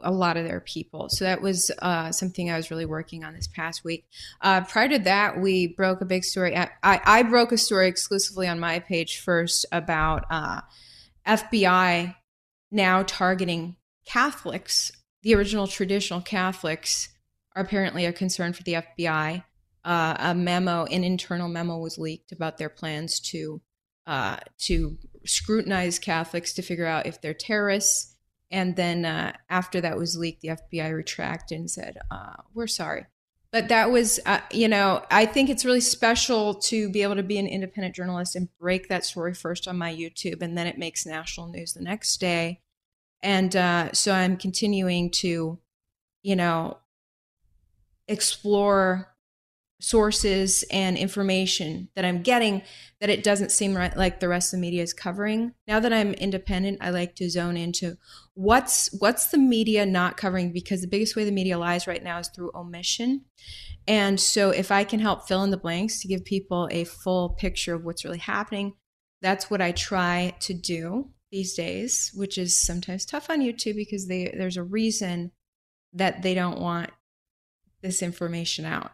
a 0.00 0.10
lot 0.10 0.36
of 0.36 0.44
their 0.44 0.58
people. 0.58 1.10
So 1.10 1.24
that 1.24 1.42
was 1.42 1.70
uh, 1.80 2.10
something 2.10 2.50
I 2.50 2.56
was 2.56 2.72
really 2.72 2.86
working 2.86 3.22
on 3.22 3.34
this 3.34 3.46
past 3.46 3.84
week. 3.84 4.04
Uh, 4.40 4.62
prior 4.62 4.88
to 4.88 4.98
that, 5.00 5.40
we 5.40 5.68
broke 5.68 6.00
a 6.00 6.04
big 6.04 6.24
story. 6.24 6.56
I, 6.56 6.70
I, 6.82 7.22
broke 7.22 7.52
a 7.52 7.56
story 7.56 7.86
exclusively 7.86 8.48
on 8.48 8.58
my 8.58 8.80
page 8.80 9.20
first 9.20 9.64
about 9.70 10.24
uh, 10.28 10.62
FBI 11.24 12.16
now 12.72 13.04
targeting 13.04 13.76
Catholics. 14.04 14.90
The 15.22 15.36
original 15.36 15.68
traditional 15.68 16.20
Catholics 16.20 17.10
are 17.54 17.62
apparently 17.62 18.06
a 18.06 18.12
concern 18.12 18.52
for 18.52 18.62
the 18.62 18.74
FBI. 18.74 19.44
Uh, 19.84 20.14
a 20.18 20.34
memo, 20.34 20.84
an 20.84 21.02
internal 21.04 21.48
memo, 21.48 21.78
was 21.78 21.98
leaked 21.98 22.32
about 22.32 22.58
their 22.58 22.68
plans 22.68 23.18
to 23.20 23.60
uh, 24.06 24.36
to 24.58 24.98
scrutinize 25.24 25.98
Catholics 25.98 26.52
to 26.54 26.62
figure 26.62 26.86
out 26.86 27.06
if 27.06 27.20
they're 27.20 27.34
terrorists. 27.34 28.16
And 28.50 28.76
then 28.76 29.04
uh, 29.04 29.32
after 29.48 29.80
that 29.80 29.96
was 29.96 30.16
leaked, 30.16 30.42
the 30.42 30.48
FBI 30.48 30.94
retracted 30.94 31.58
and 31.58 31.70
said, 31.70 31.98
uh, 32.10 32.34
"We're 32.54 32.66
sorry." 32.66 33.06
But 33.52 33.68
that 33.68 33.90
was, 33.90 34.18
uh, 34.24 34.40
you 34.50 34.66
know, 34.66 35.04
I 35.10 35.26
think 35.26 35.50
it's 35.50 35.66
really 35.66 35.82
special 35.82 36.54
to 36.54 36.90
be 36.90 37.02
able 37.02 37.16
to 37.16 37.22
be 37.22 37.38
an 37.38 37.46
independent 37.46 37.94
journalist 37.94 38.34
and 38.34 38.48
break 38.58 38.88
that 38.88 39.04
story 39.04 39.34
first 39.34 39.68
on 39.68 39.76
my 39.76 39.94
YouTube, 39.94 40.40
and 40.40 40.56
then 40.56 40.66
it 40.66 40.78
makes 40.78 41.04
national 41.04 41.48
news 41.48 41.74
the 41.74 41.82
next 41.82 42.18
day. 42.18 42.62
And 43.22 43.54
uh, 43.54 43.92
so 43.92 44.12
I'm 44.12 44.36
continuing 44.38 45.10
to, 45.10 45.58
you 46.22 46.36
know, 46.36 46.78
explore 48.12 49.08
sources 49.80 50.64
and 50.70 50.96
information 50.96 51.88
that 51.96 52.04
I'm 52.04 52.22
getting 52.22 52.62
that 53.00 53.10
it 53.10 53.24
doesn't 53.24 53.50
seem 53.50 53.76
right 53.76 53.96
like 53.96 54.20
the 54.20 54.28
rest 54.28 54.52
of 54.52 54.58
the 54.58 54.60
media 54.60 54.82
is 54.82 54.92
covering. 54.92 55.54
Now 55.66 55.80
that 55.80 55.92
I'm 55.92 56.12
independent, 56.14 56.78
I 56.80 56.90
like 56.90 57.16
to 57.16 57.28
zone 57.28 57.56
into 57.56 57.96
what's 58.34 58.94
what's 59.00 59.26
the 59.26 59.38
media 59.38 59.84
not 59.84 60.16
covering 60.16 60.52
because 60.52 60.80
the 60.80 60.86
biggest 60.86 61.16
way 61.16 61.24
the 61.24 61.32
media 61.32 61.58
lies 61.58 61.88
right 61.88 62.02
now 62.02 62.18
is 62.18 62.28
through 62.28 62.52
omission. 62.54 63.24
And 63.88 64.20
so 64.20 64.50
if 64.50 64.70
I 64.70 64.84
can 64.84 65.00
help 65.00 65.26
fill 65.26 65.42
in 65.42 65.50
the 65.50 65.56
blanks 65.56 66.00
to 66.00 66.08
give 66.08 66.24
people 66.24 66.68
a 66.70 66.84
full 66.84 67.30
picture 67.30 67.74
of 67.74 67.84
what's 67.84 68.04
really 68.04 68.18
happening, 68.18 68.74
that's 69.20 69.50
what 69.50 69.60
I 69.60 69.72
try 69.72 70.36
to 70.40 70.54
do 70.54 71.10
these 71.32 71.54
days, 71.54 72.12
which 72.14 72.38
is 72.38 72.56
sometimes 72.56 73.04
tough 73.04 73.28
on 73.28 73.40
YouTube 73.40 73.74
because 73.74 74.06
they, 74.06 74.32
there's 74.36 74.56
a 74.56 74.62
reason 74.62 75.32
that 75.94 76.22
they 76.22 76.34
don't 76.34 76.60
want 76.60 76.90
this 77.82 78.02
information 78.02 78.64
out 78.64 78.92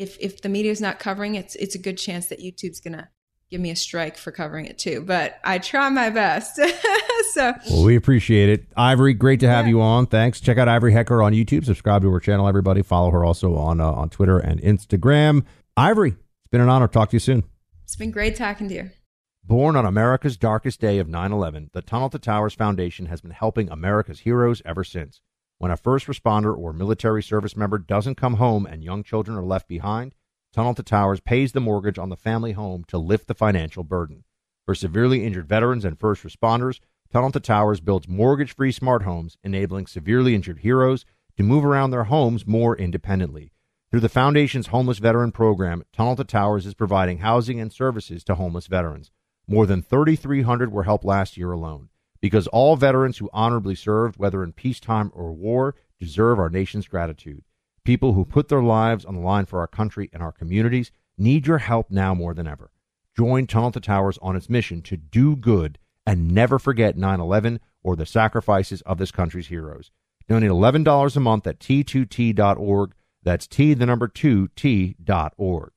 if 0.00 0.16
if 0.18 0.40
the 0.40 0.48
media 0.48 0.72
is 0.72 0.80
not 0.80 0.98
covering 0.98 1.34
it, 1.34 1.40
it's 1.40 1.54
it's 1.56 1.74
a 1.74 1.78
good 1.78 1.98
chance 1.98 2.26
that 2.26 2.40
YouTube's 2.40 2.80
gonna 2.80 3.10
give 3.50 3.60
me 3.60 3.70
a 3.70 3.76
strike 3.76 4.16
for 4.16 4.32
covering 4.32 4.64
it 4.64 4.78
too. 4.78 5.02
But 5.02 5.38
I 5.44 5.58
try 5.58 5.90
my 5.90 6.08
best. 6.08 6.56
so 7.34 7.52
well, 7.70 7.84
we 7.84 7.96
appreciate 7.96 8.48
it, 8.48 8.66
Ivory. 8.76 9.12
Great 9.12 9.40
to 9.40 9.48
have 9.48 9.66
yeah. 9.66 9.70
you 9.70 9.82
on. 9.82 10.06
Thanks. 10.06 10.40
Check 10.40 10.56
out 10.56 10.68
Ivory 10.68 10.92
Hecker 10.92 11.22
on 11.22 11.32
YouTube. 11.32 11.66
Subscribe 11.66 12.00
to 12.02 12.10
her 12.10 12.20
channel. 12.20 12.48
Everybody 12.48 12.80
follow 12.82 13.10
her 13.10 13.24
also 13.24 13.56
on 13.56 13.80
uh, 13.80 13.90
on 13.90 14.08
Twitter 14.08 14.38
and 14.38 14.60
Instagram. 14.62 15.44
Ivory, 15.76 16.10
it's 16.10 16.50
been 16.50 16.62
an 16.62 16.70
honor. 16.70 16.88
Talk 16.88 17.10
to 17.10 17.16
you 17.16 17.20
soon. 17.20 17.44
It's 17.84 17.96
been 17.96 18.10
great 18.10 18.36
talking 18.36 18.68
to 18.68 18.74
you. 18.74 18.90
Born 19.44 19.76
on 19.76 19.84
America's 19.84 20.36
darkest 20.36 20.80
day 20.80 20.98
of 20.98 21.08
9 21.08 21.32
11, 21.32 21.70
the 21.72 21.82
Tunnel 21.82 22.08
to 22.10 22.18
Towers 22.18 22.54
Foundation 22.54 23.06
has 23.06 23.20
been 23.20 23.32
helping 23.32 23.68
America's 23.68 24.20
heroes 24.20 24.62
ever 24.64 24.84
since. 24.84 25.20
When 25.60 25.70
a 25.70 25.76
first 25.76 26.06
responder 26.06 26.56
or 26.56 26.72
military 26.72 27.22
service 27.22 27.54
member 27.54 27.76
doesn't 27.76 28.14
come 28.14 28.36
home 28.36 28.64
and 28.64 28.82
young 28.82 29.02
children 29.02 29.36
are 29.36 29.44
left 29.44 29.68
behind, 29.68 30.14
Tunnel 30.54 30.72
to 30.72 30.82
Towers 30.82 31.20
pays 31.20 31.52
the 31.52 31.60
mortgage 31.60 31.98
on 31.98 32.08
the 32.08 32.16
family 32.16 32.52
home 32.52 32.82
to 32.84 32.96
lift 32.96 33.26
the 33.26 33.34
financial 33.34 33.84
burden. 33.84 34.24
For 34.64 34.74
severely 34.74 35.22
injured 35.22 35.46
veterans 35.46 35.84
and 35.84 36.00
first 36.00 36.22
responders, 36.22 36.80
Tunnel 37.12 37.30
to 37.32 37.40
Towers 37.40 37.80
builds 37.80 38.08
mortgage 38.08 38.54
free 38.54 38.72
smart 38.72 39.02
homes, 39.02 39.36
enabling 39.44 39.86
severely 39.86 40.34
injured 40.34 40.60
heroes 40.60 41.04
to 41.36 41.42
move 41.42 41.66
around 41.66 41.90
their 41.90 42.04
homes 42.04 42.46
more 42.46 42.74
independently. 42.74 43.52
Through 43.90 44.00
the 44.00 44.08
Foundation's 44.08 44.68
Homeless 44.68 44.96
Veteran 44.96 45.30
Program, 45.30 45.82
Tunnel 45.92 46.16
to 46.16 46.24
Towers 46.24 46.64
is 46.64 46.72
providing 46.72 47.18
housing 47.18 47.60
and 47.60 47.70
services 47.70 48.24
to 48.24 48.36
homeless 48.36 48.66
veterans. 48.66 49.10
More 49.46 49.66
than 49.66 49.82
3,300 49.82 50.72
were 50.72 50.84
helped 50.84 51.04
last 51.04 51.36
year 51.36 51.52
alone 51.52 51.89
because 52.20 52.46
all 52.48 52.76
veterans 52.76 53.18
who 53.18 53.30
honorably 53.32 53.74
served, 53.74 54.16
whether 54.16 54.42
in 54.42 54.52
peacetime 54.52 55.10
or 55.14 55.32
war, 55.32 55.74
deserve 55.98 56.38
our 56.38 56.50
nation's 56.50 56.88
gratitude. 56.88 57.42
People 57.84 58.12
who 58.12 58.24
put 58.24 58.48
their 58.48 58.62
lives 58.62 59.04
on 59.04 59.14
the 59.14 59.20
line 59.20 59.46
for 59.46 59.60
our 59.60 59.66
country 59.66 60.10
and 60.12 60.22
our 60.22 60.32
communities 60.32 60.92
need 61.16 61.46
your 61.46 61.58
help 61.58 61.90
now 61.90 62.14
more 62.14 62.34
than 62.34 62.46
ever. 62.46 62.70
Join 63.16 63.46
Tunnel 63.46 63.72
to 63.72 63.80
Towers 63.80 64.18
on 64.22 64.36
its 64.36 64.50
mission 64.50 64.82
to 64.82 64.96
do 64.96 65.36
good 65.36 65.78
and 66.06 66.30
never 66.30 66.58
forget 66.58 66.96
9 66.96 67.20
11 67.20 67.60
or 67.82 67.96
the 67.96 68.06
sacrifices 68.06 68.82
of 68.82 68.98
this 68.98 69.10
country's 69.10 69.48
heroes. 69.48 69.90
Donate 70.28 70.50
$11 70.50 71.16
a 71.16 71.20
month 71.20 71.46
at 71.46 71.58
t2t.org. 71.58 72.94
That's 73.22 73.46
T, 73.46 73.74
the 73.74 73.86
number 73.86 74.08
2, 74.08 74.48
T.org. 74.56 75.72